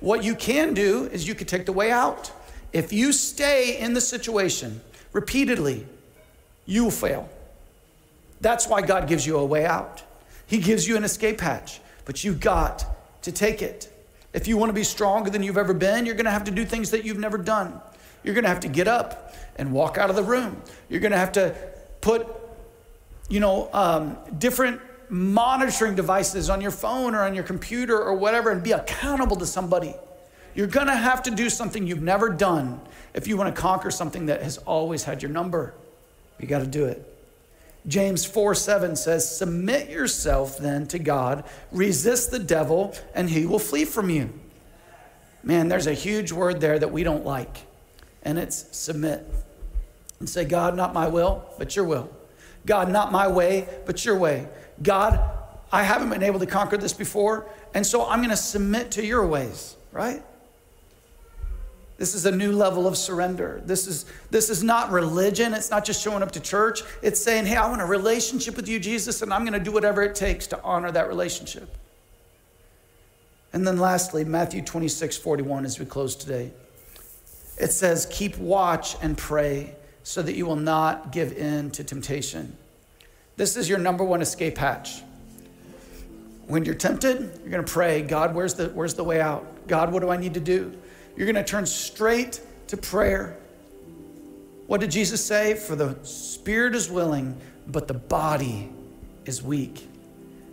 What 0.00 0.22
you 0.22 0.34
can 0.34 0.74
do 0.74 1.06
is 1.06 1.26
you 1.26 1.34
can 1.34 1.46
take 1.46 1.64
the 1.64 1.72
way 1.72 1.90
out. 1.90 2.30
If 2.74 2.92
you 2.92 3.10
stay 3.10 3.78
in 3.78 3.94
the 3.94 4.02
situation 4.02 4.82
repeatedly, 5.14 5.86
you 6.66 6.84
will 6.84 6.90
fail. 6.90 7.26
That's 8.42 8.68
why 8.68 8.82
God 8.82 9.08
gives 9.08 9.26
you 9.26 9.38
a 9.38 9.46
way 9.46 9.64
out. 9.64 10.02
He 10.46 10.58
gives 10.58 10.86
you 10.86 10.98
an 10.98 11.04
escape 11.04 11.40
hatch, 11.40 11.80
but 12.04 12.22
you 12.22 12.34
got 12.34 12.84
to 13.28 13.32
take 13.32 13.62
it. 13.62 13.92
If 14.32 14.48
you 14.48 14.56
want 14.56 14.70
to 14.70 14.74
be 14.74 14.84
stronger 14.84 15.30
than 15.30 15.42
you've 15.42 15.56
ever 15.58 15.74
been, 15.74 16.04
you're 16.04 16.14
going 16.14 16.26
to 16.26 16.30
have 16.30 16.44
to 16.44 16.50
do 16.50 16.64
things 16.64 16.90
that 16.90 17.04
you've 17.04 17.18
never 17.18 17.38
done. 17.38 17.80
You're 18.22 18.34
going 18.34 18.44
to 18.44 18.50
have 18.50 18.60
to 18.60 18.68
get 18.68 18.88
up 18.88 19.34
and 19.56 19.72
walk 19.72 19.96
out 19.96 20.10
of 20.10 20.16
the 20.16 20.22
room. 20.22 20.60
You're 20.88 21.00
going 21.00 21.12
to 21.12 21.18
have 21.18 21.32
to 21.32 21.54
put, 22.00 22.26
you 23.28 23.40
know, 23.40 23.70
um, 23.72 24.18
different 24.38 24.80
monitoring 25.08 25.94
devices 25.94 26.50
on 26.50 26.60
your 26.60 26.70
phone 26.70 27.14
or 27.14 27.22
on 27.22 27.34
your 27.34 27.44
computer 27.44 27.98
or 27.98 28.14
whatever 28.14 28.50
and 28.50 28.62
be 28.62 28.72
accountable 28.72 29.36
to 29.36 29.46
somebody. 29.46 29.94
You're 30.54 30.66
going 30.66 30.88
to 30.88 30.96
have 30.96 31.22
to 31.22 31.30
do 31.30 31.48
something 31.48 31.86
you've 31.86 32.02
never 32.02 32.28
done 32.28 32.80
if 33.14 33.26
you 33.26 33.36
want 33.36 33.54
to 33.54 33.60
conquer 33.60 33.90
something 33.90 34.26
that 34.26 34.42
has 34.42 34.58
always 34.58 35.04
had 35.04 35.22
your 35.22 35.30
number. 35.30 35.74
You 36.38 36.46
got 36.46 36.60
to 36.60 36.66
do 36.66 36.84
it. 36.86 37.17
James 37.86 38.24
4 38.24 38.54
7 38.54 38.96
says, 38.96 39.36
Submit 39.36 39.88
yourself 39.88 40.58
then 40.58 40.86
to 40.88 40.98
God, 40.98 41.44
resist 41.72 42.30
the 42.30 42.38
devil, 42.38 42.94
and 43.14 43.30
he 43.30 43.46
will 43.46 43.58
flee 43.58 43.84
from 43.84 44.10
you. 44.10 44.32
Man, 45.42 45.68
there's 45.68 45.86
a 45.86 45.94
huge 45.94 46.32
word 46.32 46.60
there 46.60 46.78
that 46.78 46.90
we 46.90 47.02
don't 47.02 47.24
like, 47.24 47.58
and 48.22 48.38
it's 48.38 48.76
submit. 48.76 49.24
And 50.18 50.28
say, 50.28 50.44
God, 50.44 50.76
not 50.76 50.92
my 50.92 51.06
will, 51.06 51.44
but 51.58 51.76
your 51.76 51.84
will. 51.84 52.10
God, 52.66 52.90
not 52.90 53.12
my 53.12 53.28
way, 53.28 53.68
but 53.86 54.04
your 54.04 54.18
way. 54.18 54.48
God, 54.82 55.20
I 55.70 55.84
haven't 55.84 56.10
been 56.10 56.22
able 56.22 56.40
to 56.40 56.46
conquer 56.46 56.76
this 56.76 56.92
before, 56.92 57.46
and 57.72 57.86
so 57.86 58.06
I'm 58.06 58.18
going 58.18 58.30
to 58.30 58.36
submit 58.36 58.90
to 58.92 59.04
your 59.04 59.26
ways, 59.26 59.76
right? 59.92 60.22
This 61.98 62.14
is 62.14 62.26
a 62.26 62.30
new 62.30 62.52
level 62.52 62.86
of 62.86 62.96
surrender. 62.96 63.60
This 63.66 63.88
is, 63.88 64.06
this 64.30 64.50
is 64.50 64.62
not 64.62 64.92
religion. 64.92 65.52
It's 65.52 65.68
not 65.68 65.84
just 65.84 66.00
showing 66.00 66.22
up 66.22 66.30
to 66.32 66.40
church. 66.40 66.82
It's 67.02 67.20
saying, 67.20 67.46
hey, 67.46 67.56
I 67.56 67.68
want 67.68 67.82
a 67.82 67.86
relationship 67.86 68.56
with 68.56 68.68
you, 68.68 68.78
Jesus, 68.78 69.20
and 69.20 69.34
I'm 69.34 69.42
going 69.42 69.52
to 69.52 69.60
do 69.60 69.72
whatever 69.72 70.02
it 70.02 70.14
takes 70.14 70.46
to 70.48 70.62
honor 70.62 70.92
that 70.92 71.08
relationship. 71.08 71.76
And 73.52 73.66
then 73.66 73.78
lastly, 73.78 74.24
Matthew 74.24 74.62
26, 74.62 75.16
41, 75.16 75.64
as 75.64 75.80
we 75.80 75.86
close 75.86 76.14
today. 76.14 76.52
It 77.60 77.72
says, 77.72 78.06
keep 78.08 78.38
watch 78.38 78.96
and 79.02 79.18
pray 79.18 79.74
so 80.04 80.22
that 80.22 80.36
you 80.36 80.46
will 80.46 80.56
not 80.56 81.10
give 81.10 81.32
in 81.32 81.72
to 81.72 81.82
temptation. 81.82 82.56
This 83.36 83.56
is 83.56 83.68
your 83.68 83.78
number 83.78 84.04
one 84.04 84.22
escape 84.22 84.56
hatch. 84.56 85.02
When 86.46 86.64
you're 86.64 86.76
tempted, 86.76 87.40
you're 87.40 87.50
going 87.50 87.64
to 87.64 87.72
pray, 87.72 88.02
God, 88.02 88.36
where's 88.36 88.54
the, 88.54 88.68
where's 88.68 88.94
the 88.94 89.04
way 89.04 89.20
out? 89.20 89.66
God, 89.66 89.92
what 89.92 90.00
do 90.00 90.10
I 90.10 90.16
need 90.16 90.34
to 90.34 90.40
do? 90.40 90.78
You're 91.18 91.26
going 91.26 91.34
to 91.34 91.42
turn 91.42 91.66
straight 91.66 92.40
to 92.68 92.76
prayer. 92.76 93.36
What 94.68 94.80
did 94.80 94.92
Jesus 94.92 95.24
say? 95.24 95.54
For 95.54 95.74
the 95.74 95.98
spirit 96.04 96.76
is 96.76 96.88
willing, 96.88 97.36
but 97.66 97.88
the 97.88 97.94
body 97.94 98.70
is 99.24 99.42
weak. 99.42 99.88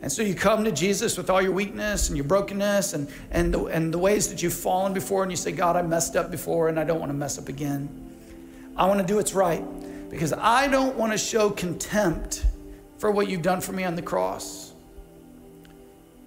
And 0.01 0.11
so 0.11 0.23
you 0.23 0.33
come 0.33 0.63
to 0.63 0.71
Jesus 0.71 1.17
with 1.17 1.29
all 1.29 1.39
your 1.39 1.51
weakness 1.51 2.07
and 2.07 2.17
your 2.17 2.25
brokenness 2.25 2.93
and, 2.93 3.07
and, 3.29 3.53
the, 3.53 3.65
and 3.65 3.93
the 3.93 3.99
ways 3.99 4.27
that 4.29 4.41
you've 4.41 4.55
fallen 4.55 4.91
before, 4.91 5.21
and 5.21 5.31
you 5.31 5.35
say, 5.35 5.51
God, 5.51 5.75
I 5.75 5.83
messed 5.83 6.15
up 6.15 6.31
before 6.31 6.67
and 6.67 6.79
I 6.79 6.83
don't 6.83 6.99
want 6.99 7.11
to 7.11 7.15
mess 7.15 7.37
up 7.37 7.47
again. 7.47 7.87
I 8.75 8.87
want 8.87 8.99
to 8.99 9.05
do 9.05 9.17
what's 9.17 9.35
right 9.35 9.63
because 10.09 10.33
I 10.33 10.67
don't 10.67 10.95
want 10.95 11.11
to 11.11 11.17
show 11.19 11.51
contempt 11.51 12.43
for 12.97 13.11
what 13.11 13.29
you've 13.29 13.43
done 13.43 13.61
for 13.61 13.71
me 13.71 13.83
on 13.83 13.95
the 13.95 14.01
cross. 14.01 14.73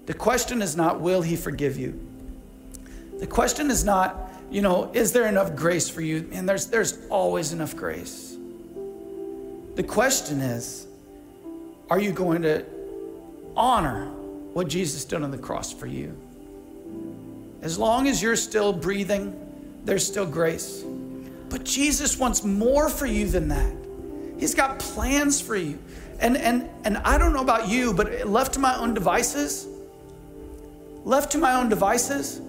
The 0.07 0.15
question 0.15 0.63
is 0.63 0.77
not, 0.77 1.01
will 1.01 1.23
he 1.23 1.35
forgive 1.35 1.77
you? 1.77 2.01
The 3.19 3.27
question 3.27 3.69
is 3.69 3.85
not, 3.85 4.28
you 4.51 4.63
know, 4.63 4.91
is 4.95 5.13
there 5.13 5.27
enough 5.27 5.55
grace 5.55 5.89
for 5.89 6.01
you? 6.01 6.29
And 6.33 6.49
there's, 6.49 6.67
there's 6.67 6.99
always 7.09 7.53
enough 7.53 7.77
grace. 7.77 8.37
The 9.75 9.83
question 9.83 10.41
is, 10.41 10.87
are 11.91 12.01
you 12.01 12.13
going 12.13 12.43
to 12.43 12.65
honor 13.57 14.07
what 14.53 14.69
Jesus 14.69 15.05
did 15.05 15.23
on 15.23 15.31
the 15.31 15.39
cross 15.39 15.73
for 15.73 15.87
you? 15.87 16.17
As 17.63 17.79
long 17.79 18.09
as 18.09 18.23
you're 18.23 18.37
still 18.37 18.73
breathing, 18.73 19.39
there's 19.85 20.07
still 20.07 20.27
grace. 20.27 20.85
But 21.49 21.65
Jesus 21.65 22.19
wants 22.19 22.45
more 22.45 22.89
for 22.89 23.07
you 23.07 23.29
than 23.29 23.49
that. 23.49 23.73
He's 24.39 24.55
got 24.55 24.79
plans 24.79 25.41
for 25.41 25.57
you. 25.57 25.79
And, 26.21 26.37
and, 26.37 26.69
and 26.85 26.99
I 26.99 27.19
don't 27.19 27.33
know 27.33 27.43
about 27.43 27.69
you, 27.69 27.93
but 27.93 28.27
left 28.27 28.55
to 28.55 28.61
my 28.61 28.77
own 28.77 28.95
devices, 28.95 29.67
left 31.05 31.33
to 31.33 31.39
my 31.39 31.55
own 31.55 31.69
devices, 31.69 32.41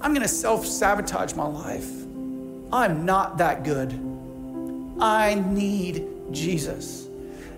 I'm 0.00 0.12
going 0.12 0.22
to 0.22 0.28
self 0.28 0.66
sabotage 0.66 1.34
my 1.34 1.46
life. 1.46 1.90
I'm 2.72 3.04
not 3.04 3.38
that 3.38 3.64
good. 3.64 3.92
I 5.00 5.34
need 5.34 6.06
Jesus. 6.30 7.06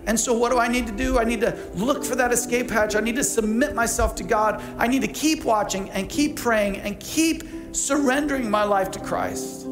And 0.05 0.19
so, 0.19 0.33
what 0.33 0.51
do 0.51 0.57
I 0.57 0.67
need 0.67 0.87
to 0.87 0.93
do? 0.93 1.19
I 1.19 1.23
need 1.23 1.41
to 1.41 1.57
look 1.75 2.03
for 2.03 2.15
that 2.15 2.31
escape 2.31 2.69
hatch. 2.69 2.95
I 2.95 2.99
need 2.99 3.15
to 3.15 3.23
submit 3.23 3.75
myself 3.75 4.15
to 4.15 4.23
God. 4.23 4.61
I 4.77 4.87
need 4.87 5.01
to 5.01 5.07
keep 5.07 5.43
watching 5.43 5.89
and 5.91 6.09
keep 6.09 6.35
praying 6.35 6.77
and 6.77 6.99
keep 6.99 7.43
surrendering 7.73 8.49
my 8.49 8.63
life 8.63 8.91
to 8.91 8.99
Christ. 8.99 9.67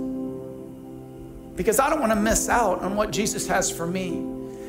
Because 1.56 1.80
I 1.80 1.90
don't 1.90 2.00
want 2.00 2.12
to 2.12 2.20
miss 2.20 2.50
out 2.50 2.82
on 2.82 2.96
what 2.96 3.12
Jesus 3.12 3.48
has 3.48 3.72
for 3.72 3.88
me. 3.88 4.10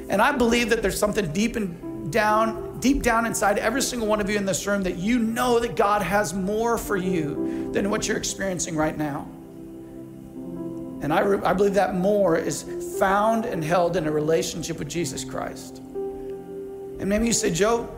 And 0.09 0.23
I 0.23 0.33
believe 0.33 0.71
that 0.71 0.81
there's 0.81 0.99
something 0.99 1.31
deep 1.33 1.57
and 1.57 2.11
down, 2.11 2.68
deep 2.81 3.03
down 3.03 3.27
inside 3.27 3.59
every 3.59 3.83
single 3.83 4.09
one 4.09 4.21
of 4.21 4.31
you 4.31 4.37
in 4.37 4.47
this 4.47 4.67
room 4.67 4.83
that 4.83 4.97
you 4.97 5.19
know 5.19 5.59
that 5.61 5.77
God 5.77 6.03
has 6.03 6.35
more 6.35 6.79
for 6.79 6.97
you 6.97 7.71
than 7.73 7.91
what 7.91 8.07
you're 8.07 8.17
experiencing 8.17 8.77
right 8.77 8.97
now. 8.97 9.29
And 11.01 11.13
I, 11.13 11.21
re- 11.21 11.45
I 11.45 11.53
believe 11.53 11.75
that 11.75 11.95
more 11.95 12.37
is 12.37 12.65
found 12.99 13.45
and 13.45 13.63
held 13.63 13.97
in 13.97 14.07
a 14.07 14.11
relationship 14.11 14.79
with 14.79 14.89
Jesus 14.89 15.25
Christ. 15.25 15.79
And 15.79 17.09
maybe 17.09 17.27
you 17.27 17.33
say, 17.33 17.53
Joe, 17.53 17.89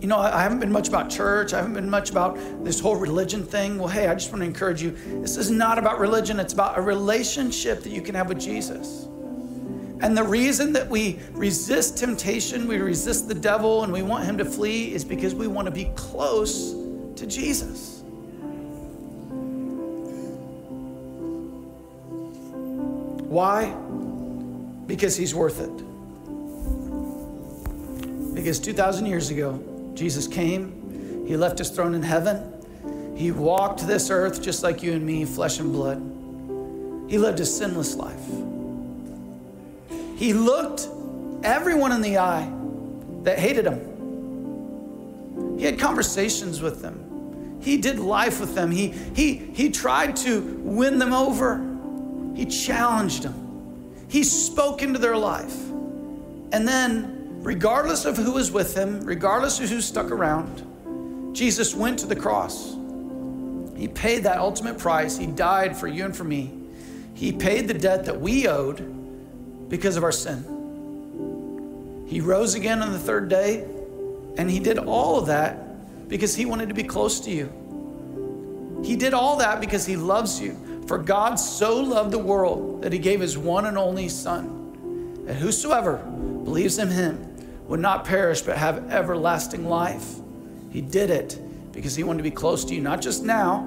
you 0.00 0.08
know, 0.08 0.18
I 0.18 0.42
haven't 0.42 0.58
been 0.58 0.72
much 0.72 0.88
about 0.88 1.10
church. 1.10 1.52
I 1.52 1.58
haven't 1.58 1.74
been 1.74 1.90
much 1.90 2.10
about 2.10 2.36
this 2.64 2.80
whole 2.80 2.96
religion 2.96 3.44
thing. 3.44 3.78
Well, 3.78 3.88
hey, 3.88 4.08
I 4.08 4.14
just 4.14 4.30
want 4.30 4.40
to 4.42 4.46
encourage 4.46 4.82
you. 4.82 4.90
This 5.20 5.36
is 5.36 5.50
not 5.50 5.78
about 5.78 6.00
religion, 6.00 6.40
it's 6.40 6.52
about 6.52 6.76
a 6.78 6.80
relationship 6.80 7.82
that 7.82 7.90
you 7.90 8.02
can 8.02 8.14
have 8.14 8.28
with 8.28 8.40
Jesus. 8.40 9.06
And 10.02 10.18
the 10.18 10.24
reason 10.24 10.72
that 10.72 10.90
we 10.90 11.20
resist 11.30 11.96
temptation, 11.96 12.66
we 12.66 12.78
resist 12.78 13.28
the 13.28 13.34
devil, 13.34 13.84
and 13.84 13.92
we 13.92 14.02
want 14.02 14.24
him 14.24 14.36
to 14.38 14.44
flee 14.44 14.92
is 14.92 15.04
because 15.04 15.32
we 15.32 15.46
want 15.46 15.66
to 15.66 15.70
be 15.70 15.84
close 15.94 16.72
to 17.14 17.24
Jesus. 17.24 18.02
Why? 23.28 23.70
Because 24.88 25.16
he's 25.16 25.36
worth 25.36 25.60
it. 25.60 25.70
Because 28.34 28.58
2,000 28.58 29.06
years 29.06 29.30
ago, 29.30 29.62
Jesus 29.94 30.26
came, 30.26 31.24
he 31.28 31.36
left 31.36 31.58
his 31.58 31.70
throne 31.70 31.94
in 31.94 32.02
heaven, 32.02 32.52
he 33.16 33.30
walked 33.30 33.86
this 33.86 34.10
earth 34.10 34.42
just 34.42 34.64
like 34.64 34.82
you 34.82 34.94
and 34.94 35.06
me, 35.06 35.24
flesh 35.24 35.60
and 35.60 35.72
blood. 35.72 35.98
He 37.08 37.18
lived 37.18 37.38
a 37.38 37.46
sinless 37.46 37.94
life. 37.94 38.51
He 40.22 40.32
looked 40.34 40.86
everyone 41.42 41.90
in 41.90 42.00
the 42.00 42.18
eye 42.18 42.48
that 43.24 43.40
hated 43.40 43.66
him. 43.66 45.58
He 45.58 45.64
had 45.64 45.80
conversations 45.80 46.62
with 46.62 46.80
them. 46.80 47.58
He 47.60 47.76
did 47.76 47.98
life 47.98 48.38
with 48.38 48.54
them. 48.54 48.70
He, 48.70 48.90
he, 49.16 49.34
he 49.34 49.68
tried 49.68 50.14
to 50.18 50.40
win 50.62 51.00
them 51.00 51.12
over. 51.12 51.56
He 52.36 52.46
challenged 52.46 53.24
them. 53.24 53.96
He 54.06 54.22
spoke 54.22 54.80
into 54.80 55.00
their 55.00 55.16
life. 55.16 55.56
And 56.52 56.68
then, 56.68 57.40
regardless 57.42 58.04
of 58.04 58.16
who 58.16 58.34
was 58.34 58.52
with 58.52 58.76
him, 58.76 59.00
regardless 59.00 59.58
of 59.58 59.70
who 59.70 59.80
stuck 59.80 60.12
around, 60.12 61.34
Jesus 61.34 61.74
went 61.74 61.98
to 61.98 62.06
the 62.06 62.14
cross. 62.14 62.76
He 63.76 63.88
paid 63.88 64.22
that 64.22 64.38
ultimate 64.38 64.78
price. 64.78 65.18
He 65.18 65.26
died 65.26 65.76
for 65.76 65.88
you 65.88 66.04
and 66.04 66.16
for 66.16 66.22
me. 66.22 66.52
He 67.12 67.32
paid 67.32 67.66
the 67.66 67.74
debt 67.74 68.04
that 68.04 68.20
we 68.20 68.46
owed 68.46 69.01
because 69.72 69.96
of 69.96 70.04
our 70.04 70.12
sin. 70.12 72.04
He 72.06 72.20
rose 72.20 72.54
again 72.54 72.82
on 72.82 72.92
the 72.92 72.98
third 72.98 73.30
day, 73.30 73.64
and 74.36 74.50
he 74.50 74.60
did 74.60 74.76
all 74.76 75.18
of 75.18 75.28
that 75.28 76.08
because 76.10 76.36
he 76.36 76.44
wanted 76.44 76.68
to 76.68 76.74
be 76.74 76.82
close 76.82 77.20
to 77.20 77.30
you. 77.30 77.50
He 78.84 78.96
did 78.96 79.14
all 79.14 79.38
that 79.38 79.60
because 79.60 79.86
he 79.86 79.96
loves 79.96 80.38
you. 80.38 80.58
For 80.86 80.98
God 80.98 81.36
so 81.36 81.80
loved 81.80 82.10
the 82.10 82.18
world 82.18 82.82
that 82.82 82.92
he 82.92 82.98
gave 82.98 83.20
his 83.20 83.38
one 83.38 83.64
and 83.64 83.78
only 83.78 84.10
Son, 84.10 85.24
that 85.24 85.36
whosoever 85.36 85.96
believes 85.96 86.76
in 86.76 86.88
him 86.88 87.34
would 87.66 87.80
not 87.80 88.04
perish 88.04 88.42
but 88.42 88.58
have 88.58 88.92
everlasting 88.92 89.66
life. 89.66 90.16
He 90.70 90.82
did 90.82 91.08
it 91.08 91.40
because 91.72 91.96
he 91.96 92.04
wanted 92.04 92.18
to 92.18 92.24
be 92.24 92.30
close 92.30 92.62
to 92.66 92.74
you, 92.74 92.82
not 92.82 93.00
just 93.00 93.24
now, 93.24 93.60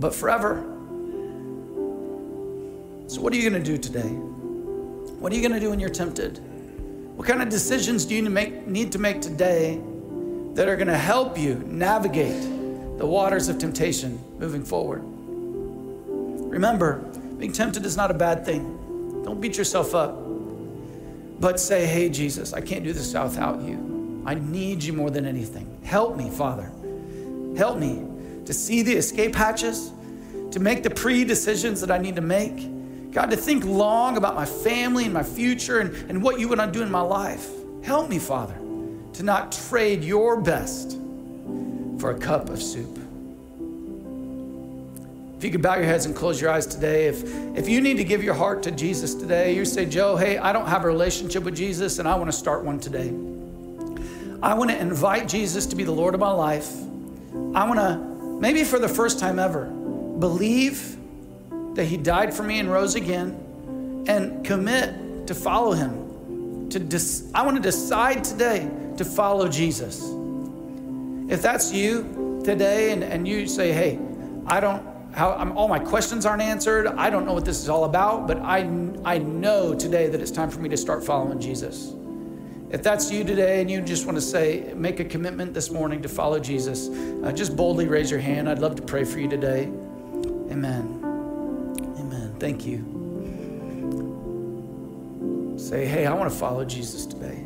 but 0.00 0.16
forever. 0.16 0.64
So, 3.06 3.20
what 3.20 3.32
are 3.32 3.36
you 3.36 3.48
going 3.48 3.62
to 3.62 3.70
do 3.70 3.78
today? 3.78 4.18
What 5.18 5.32
are 5.32 5.36
you 5.36 5.42
going 5.42 5.52
to 5.52 5.60
do 5.60 5.70
when 5.70 5.80
you're 5.80 5.90
tempted? 5.90 6.38
What 7.16 7.28
kind 7.28 7.42
of 7.42 7.48
decisions 7.48 8.04
do 8.04 8.14
you 8.14 8.28
need 8.66 8.92
to 8.92 8.98
make 8.98 9.20
today 9.20 9.80
that 10.54 10.68
are 10.68 10.76
going 10.76 10.88
to 10.88 10.96
help 10.96 11.38
you 11.38 11.62
navigate 11.66 12.42
the 12.98 13.06
waters 13.06 13.48
of 13.48 13.58
temptation 13.58 14.18
moving 14.38 14.64
forward? 14.64 15.02
Remember, 16.50 16.98
being 17.38 17.52
tempted 17.52 17.84
is 17.84 17.96
not 17.96 18.10
a 18.10 18.14
bad 18.14 18.44
thing. 18.44 19.22
Don't 19.24 19.40
beat 19.40 19.56
yourself 19.56 19.94
up. 19.94 20.16
But 21.40 21.58
say, 21.58 21.86
hey, 21.86 22.08
Jesus, 22.08 22.52
I 22.52 22.60
can't 22.60 22.84
do 22.84 22.92
this 22.92 23.14
without 23.14 23.60
you. 23.62 24.22
I 24.24 24.34
need 24.34 24.82
you 24.82 24.92
more 24.92 25.10
than 25.10 25.26
anything. 25.26 25.80
Help 25.82 26.16
me, 26.16 26.30
Father. 26.30 26.70
Help 27.56 27.78
me 27.78 28.06
to 28.44 28.52
see 28.52 28.82
the 28.82 28.92
escape 28.92 29.34
hatches, 29.34 29.92
to 30.50 30.60
make 30.60 30.82
the 30.82 30.90
pre 30.90 31.24
decisions 31.24 31.80
that 31.80 31.90
I 31.90 31.98
need 31.98 32.16
to 32.16 32.22
make. 32.22 32.71
God, 33.12 33.30
to 33.30 33.36
think 33.36 33.64
long 33.64 34.16
about 34.16 34.34
my 34.34 34.46
family 34.46 35.04
and 35.04 35.12
my 35.12 35.22
future 35.22 35.80
and, 35.80 35.94
and 36.10 36.22
what 36.22 36.40
you 36.40 36.48
to 36.48 36.70
do 36.72 36.82
in 36.82 36.90
my 36.90 37.02
life. 37.02 37.50
Help 37.82 38.08
me, 38.08 38.18
Father, 38.18 38.54
to 39.14 39.22
not 39.22 39.52
trade 39.52 40.02
your 40.02 40.40
best 40.40 40.98
for 41.98 42.10
a 42.10 42.18
cup 42.18 42.48
of 42.48 42.62
soup. 42.62 42.98
If 45.36 45.44
you 45.44 45.50
could 45.50 45.60
bow 45.60 45.74
your 45.74 45.84
heads 45.84 46.06
and 46.06 46.14
close 46.14 46.40
your 46.40 46.50
eyes 46.50 46.66
today, 46.66 47.06
if, 47.06 47.22
if 47.56 47.68
you 47.68 47.80
need 47.80 47.96
to 47.96 48.04
give 48.04 48.22
your 48.22 48.34
heart 48.34 48.62
to 48.62 48.70
Jesus 48.70 49.14
today, 49.14 49.54
you 49.54 49.64
say, 49.64 49.84
Joe, 49.84 50.16
hey, 50.16 50.38
I 50.38 50.52
don't 50.52 50.68
have 50.68 50.84
a 50.84 50.86
relationship 50.86 51.42
with 51.42 51.56
Jesus 51.56 51.98
and 51.98 52.08
I 52.08 52.14
want 52.14 52.30
to 52.30 52.36
start 52.36 52.64
one 52.64 52.78
today. 52.78 53.08
I 54.40 54.54
want 54.54 54.70
to 54.70 54.78
invite 54.78 55.28
Jesus 55.28 55.66
to 55.66 55.76
be 55.76 55.84
the 55.84 55.92
Lord 55.92 56.14
of 56.14 56.20
my 56.20 56.30
life. 56.30 56.72
I 57.54 57.68
want 57.68 57.78
to, 57.80 57.96
maybe 58.40 58.64
for 58.64 58.78
the 58.78 58.88
first 58.88 59.18
time 59.18 59.38
ever, 59.38 59.66
believe 59.66 60.96
that 61.74 61.84
He 61.84 61.96
died 61.96 62.34
for 62.34 62.42
me 62.42 62.58
and 62.58 62.70
rose 62.70 62.94
again 62.94 64.04
and 64.08 64.44
commit 64.44 65.26
to 65.26 65.34
follow 65.34 65.72
Him. 65.72 66.68
To 66.70 66.78
dis- 66.78 67.30
I 67.34 67.44
want 67.44 67.56
to 67.56 67.62
decide 67.62 68.24
today 68.24 68.70
to 68.96 69.04
follow 69.04 69.48
Jesus. 69.48 70.02
If 71.30 71.42
that's 71.42 71.72
you 71.72 72.40
today 72.44 72.92
and, 72.92 73.02
and 73.04 73.26
you 73.26 73.46
say, 73.46 73.72
hey, 73.72 73.98
I 74.46 74.60
don't 74.60 74.92
how 75.12 75.32
I'm, 75.32 75.56
all 75.56 75.68
my 75.68 75.78
questions 75.78 76.24
aren't 76.26 76.42
answered. 76.42 76.86
I 76.86 77.10
don't 77.10 77.26
know 77.26 77.34
what 77.34 77.44
this 77.44 77.60
is 77.60 77.68
all 77.68 77.84
about, 77.84 78.26
but 78.26 78.38
I, 78.38 78.60
I 79.04 79.18
know 79.18 79.74
today 79.74 80.08
that 80.08 80.20
it's 80.20 80.30
time 80.30 80.50
for 80.50 80.60
me 80.60 80.68
to 80.70 80.76
start 80.76 81.04
following 81.04 81.38
Jesus. 81.38 81.94
If 82.70 82.82
that's 82.82 83.12
you 83.12 83.22
today 83.22 83.60
and 83.60 83.70
you 83.70 83.82
just 83.82 84.06
want 84.06 84.16
to 84.16 84.22
say, 84.22 84.72
make 84.74 84.98
a 85.00 85.04
commitment 85.04 85.52
this 85.52 85.70
morning 85.70 86.00
to 86.02 86.08
follow 86.08 86.38
Jesus, 86.38 86.88
uh, 86.88 87.30
just 87.30 87.54
boldly 87.54 87.86
raise 87.86 88.10
your 88.10 88.20
hand. 88.20 88.48
I'd 88.48 88.60
love 88.60 88.76
to 88.76 88.82
pray 88.82 89.04
for 89.04 89.20
you 89.20 89.28
today. 89.28 89.64
Amen. 90.50 91.01
Thank 92.42 92.66
you. 92.66 92.78
Say, 95.56 95.86
hey, 95.86 96.06
I 96.06 96.12
want 96.12 96.28
to 96.28 96.36
follow 96.36 96.64
Jesus 96.64 97.06
today. 97.06 97.44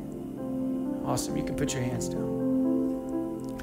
Awesome. 1.05 1.37
You 1.37 1.45
can 1.45 1.55
put 1.55 1.75
your 1.75 1.83
hands 1.83 2.09
down. 2.09 3.59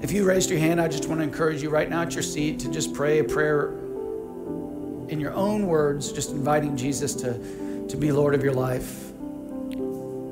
If 0.00 0.12
you 0.12 0.24
raised 0.24 0.48
your 0.48 0.60
hand, 0.60 0.80
I 0.80 0.86
just 0.86 1.08
want 1.08 1.18
to 1.18 1.24
encourage 1.24 1.60
you 1.60 1.70
right 1.70 1.90
now 1.90 2.02
at 2.02 2.14
your 2.14 2.22
seat 2.22 2.60
to 2.60 2.70
just 2.70 2.94
pray 2.94 3.18
a 3.18 3.24
prayer 3.24 3.70
in 5.08 5.18
your 5.18 5.32
own 5.32 5.66
words, 5.66 6.12
just 6.12 6.30
inviting 6.30 6.76
Jesus 6.76 7.16
to, 7.16 7.32
to 7.88 7.96
be 7.96 8.12
Lord 8.12 8.36
of 8.36 8.44
your 8.44 8.54
life. 8.54 9.08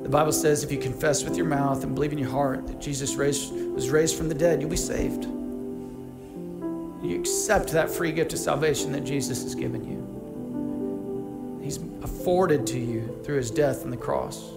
The 0.05 0.09
Bible 0.09 0.31
says 0.31 0.63
if 0.63 0.71
you 0.71 0.79
confess 0.79 1.25
with 1.25 1.37
your 1.37 1.47
mouth 1.47 1.83
and 1.83 1.97
believe 1.97 2.13
in 2.13 2.19
your 2.19 2.31
heart 2.31 2.69
that 2.69 2.81
Jesus 2.81 3.17
raised, 3.17 3.53
was 3.53 3.91
raised 3.91 4.15
from 4.15 4.29
the 4.29 4.37
dead, 4.37 4.61
you'll 4.61 4.71
be 4.71 4.77
saved. 4.77 5.25
You 5.25 7.19
accept 7.19 7.71
that 7.71 7.91
free 7.91 8.13
gift 8.13 8.33
of 8.35 8.39
salvation 8.39 8.93
that 8.93 9.03
Jesus 9.03 9.43
has 9.43 9.57
given 9.57 9.85
you. 9.85 10.04
Afforded 12.05 12.67
to 12.69 12.79
you 12.79 13.21
through 13.25 13.39
his 13.39 13.51
death 13.51 13.85
on 13.85 13.91
the 13.91 13.97
cross. 13.97 14.53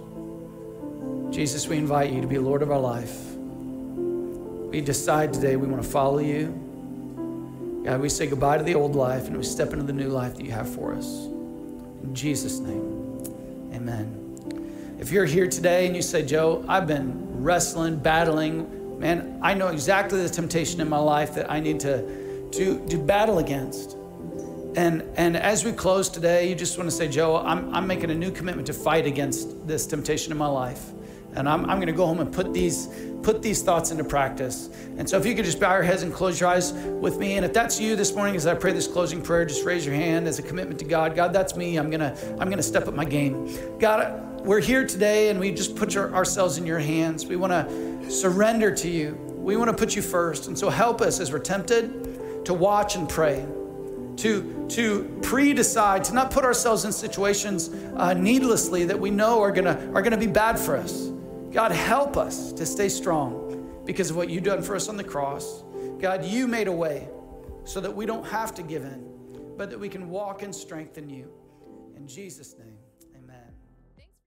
Jesus, 1.34 1.68
we 1.68 1.78
invite 1.78 2.12
you 2.12 2.22
to 2.22 2.28
be 2.28 2.38
Lord 2.38 2.62
of 2.62 2.72
our 2.72 2.80
life. 2.80 3.18
We 4.70 4.82
decide 4.82 5.34
today 5.34 5.56
we 5.56 5.68
want 5.68 5.82
to 5.82 5.90
follow 5.90 6.20
you. 6.20 6.48
God, 7.86 8.02
we 8.02 8.10
say 8.10 8.28
goodbye 8.28 8.58
to 8.58 8.64
the 8.64 8.76
old 8.76 8.96
life 8.96 9.28
and 9.28 9.38
we 9.38 9.44
step 9.44 9.72
into 9.72 9.86
the 9.86 9.94
new 9.94 10.10
life 10.10 10.36
that 10.36 10.46
you 10.46 10.52
have 10.52 10.70
for 10.70 10.94
us. 10.94 11.08
In 12.04 12.14
Jesus' 12.14 12.60
name, 12.60 13.72
amen. 13.74 14.98
If 15.00 15.12
you're 15.12 15.26
here 15.26 15.48
today 15.48 15.88
and 15.88 15.96
you 15.96 16.02
say, 16.02 16.26
Joe, 16.26 16.66
I've 16.68 16.88
been 16.88 17.42
wrestling, 17.44 17.98
battling, 17.98 19.00
man, 19.00 19.40
I 19.42 19.54
know 19.54 19.70
exactly 19.70 20.22
the 20.22 20.30
temptation 20.30 20.82
in 20.82 20.90
my 20.90 21.00
life 21.00 21.36
that 21.36 21.50
I 21.52 21.60
need 21.60 21.80
to, 21.82 22.50
to, 22.52 22.86
to 22.88 22.98
battle 22.98 23.40
against. 23.40 23.97
And, 24.78 25.02
and 25.16 25.36
as 25.36 25.66
we 25.66 25.72
close 25.72 26.08
today, 26.08 26.48
you 26.48 26.54
just 26.54 26.78
want 26.78 26.88
to 26.88 26.96
say, 26.96 27.08
Joe, 27.08 27.38
I'm, 27.38 27.74
I'm 27.74 27.88
making 27.88 28.12
a 28.12 28.16
new 28.16 28.30
commitment 28.30 28.68
to 28.68 28.74
fight 28.74 29.08
against 29.08 29.68
this 29.68 29.88
temptation 29.88 30.32
in 30.32 30.38
my 30.38 30.46
life. 30.46 30.92
and 31.34 31.50
I'm, 31.50 31.62
I'm 31.68 31.78
going 31.78 31.88
to 31.88 31.94
go 31.94 32.06
home 32.06 32.20
and 32.20 32.32
put 32.32 32.54
these 32.54 32.88
put 33.24 33.42
these 33.42 33.64
thoughts 33.64 33.90
into 33.90 34.04
practice. 34.04 34.70
And 34.98 35.10
so 35.10 35.18
if 35.18 35.26
you 35.26 35.34
could 35.34 35.46
just 35.46 35.60
bow 35.60 35.74
your 35.74 35.82
heads 35.82 36.04
and 36.04 36.14
close 36.14 36.40
your 36.40 36.50
eyes 36.50 36.74
with 36.74 37.18
me. 37.18 37.38
And 37.38 37.46
if 37.46 37.52
that's 37.52 37.80
you 37.80 37.96
this 37.96 38.14
morning 38.14 38.36
as 38.36 38.46
I 38.46 38.54
pray 38.54 38.72
this 38.72 38.88
closing 38.88 39.22
prayer, 39.22 39.46
just 39.46 39.66
raise 39.66 39.84
your 39.84 39.96
hand 39.96 40.28
as 40.28 40.38
a 40.38 40.44
commitment 40.44 40.80
to 40.80 40.86
God. 40.86 41.16
God, 41.16 41.34
that's 41.34 41.56
me. 41.56 41.78
I'm 41.78 41.90
gonna 41.90 42.16
I'm 42.40 42.50
gonna 42.52 42.62
step 42.62 42.88
up 42.88 42.94
my 42.94 43.04
game. 43.04 43.80
God, 43.80 44.46
we're 44.46 44.62
here 44.62 44.86
today 44.86 45.30
and 45.30 45.40
we 45.40 45.52
just 45.52 45.76
put 45.76 45.96
your, 45.96 46.14
ourselves 46.14 46.60
in 46.60 46.68
your 46.68 46.80
hands. 46.80 47.26
We 47.26 47.36
want 47.36 47.52
to 47.52 48.12
surrender 48.12 48.74
to 48.76 48.88
you. 48.88 49.16
We 49.38 49.58
want 49.58 49.72
to 49.72 49.76
put 49.76 49.96
you 49.96 50.04
first. 50.04 50.48
And 50.48 50.58
so 50.58 50.70
help 50.70 51.02
us 51.02 51.20
as 51.20 51.32
we're 51.32 51.40
tempted 51.40 52.46
to 52.46 52.54
watch 52.54 52.96
and 52.96 53.10
pray 53.10 53.44
to, 54.18 54.66
to 54.70 55.20
pre-decide, 55.22 56.04
to 56.06 56.14
not 56.14 56.32
put 56.32 56.44
ourselves 56.44 56.86
in 56.86 56.92
situations 56.92 57.70
uh, 57.96 58.14
needlessly 58.14 58.86
that 58.86 59.00
we 59.00 59.10
know 59.10 59.42
are 59.42 59.52
gonna, 59.52 59.92
are 59.94 60.02
gonna 60.02 60.18
be 60.18 60.28
bad 60.28 60.60
for 60.60 60.76
us. 60.76 61.12
God, 61.52 61.72
help 61.72 62.18
us 62.18 62.52
to 62.54 62.66
stay 62.66 62.90
strong 62.90 63.82
because 63.86 64.10
of 64.10 64.18
what 64.18 64.30
you've 64.30 64.44
done 64.44 64.62
for 64.62 64.76
us 64.76 64.90
on 64.90 64.98
the 64.98 65.04
cross. 65.04 65.64
God, 66.00 66.26
you 66.26 66.48
made 66.48 66.68
a 66.68 66.72
way 66.72 67.08
so 67.64 67.80
that 67.80 67.96
we 67.96 68.06
don't 68.06 68.26
have 68.28 68.54
to 68.56 68.64
give 68.64 68.84
in, 68.84 69.08
but 69.58 69.70
that 69.70 69.80
we 69.80 69.90
can 69.90 70.10
walk 70.10 70.44
and 70.44 70.54
strengthen 70.54 71.10
you. 71.10 71.32
In 71.96 72.08
Jesus' 72.08 72.56
name. 72.58 72.67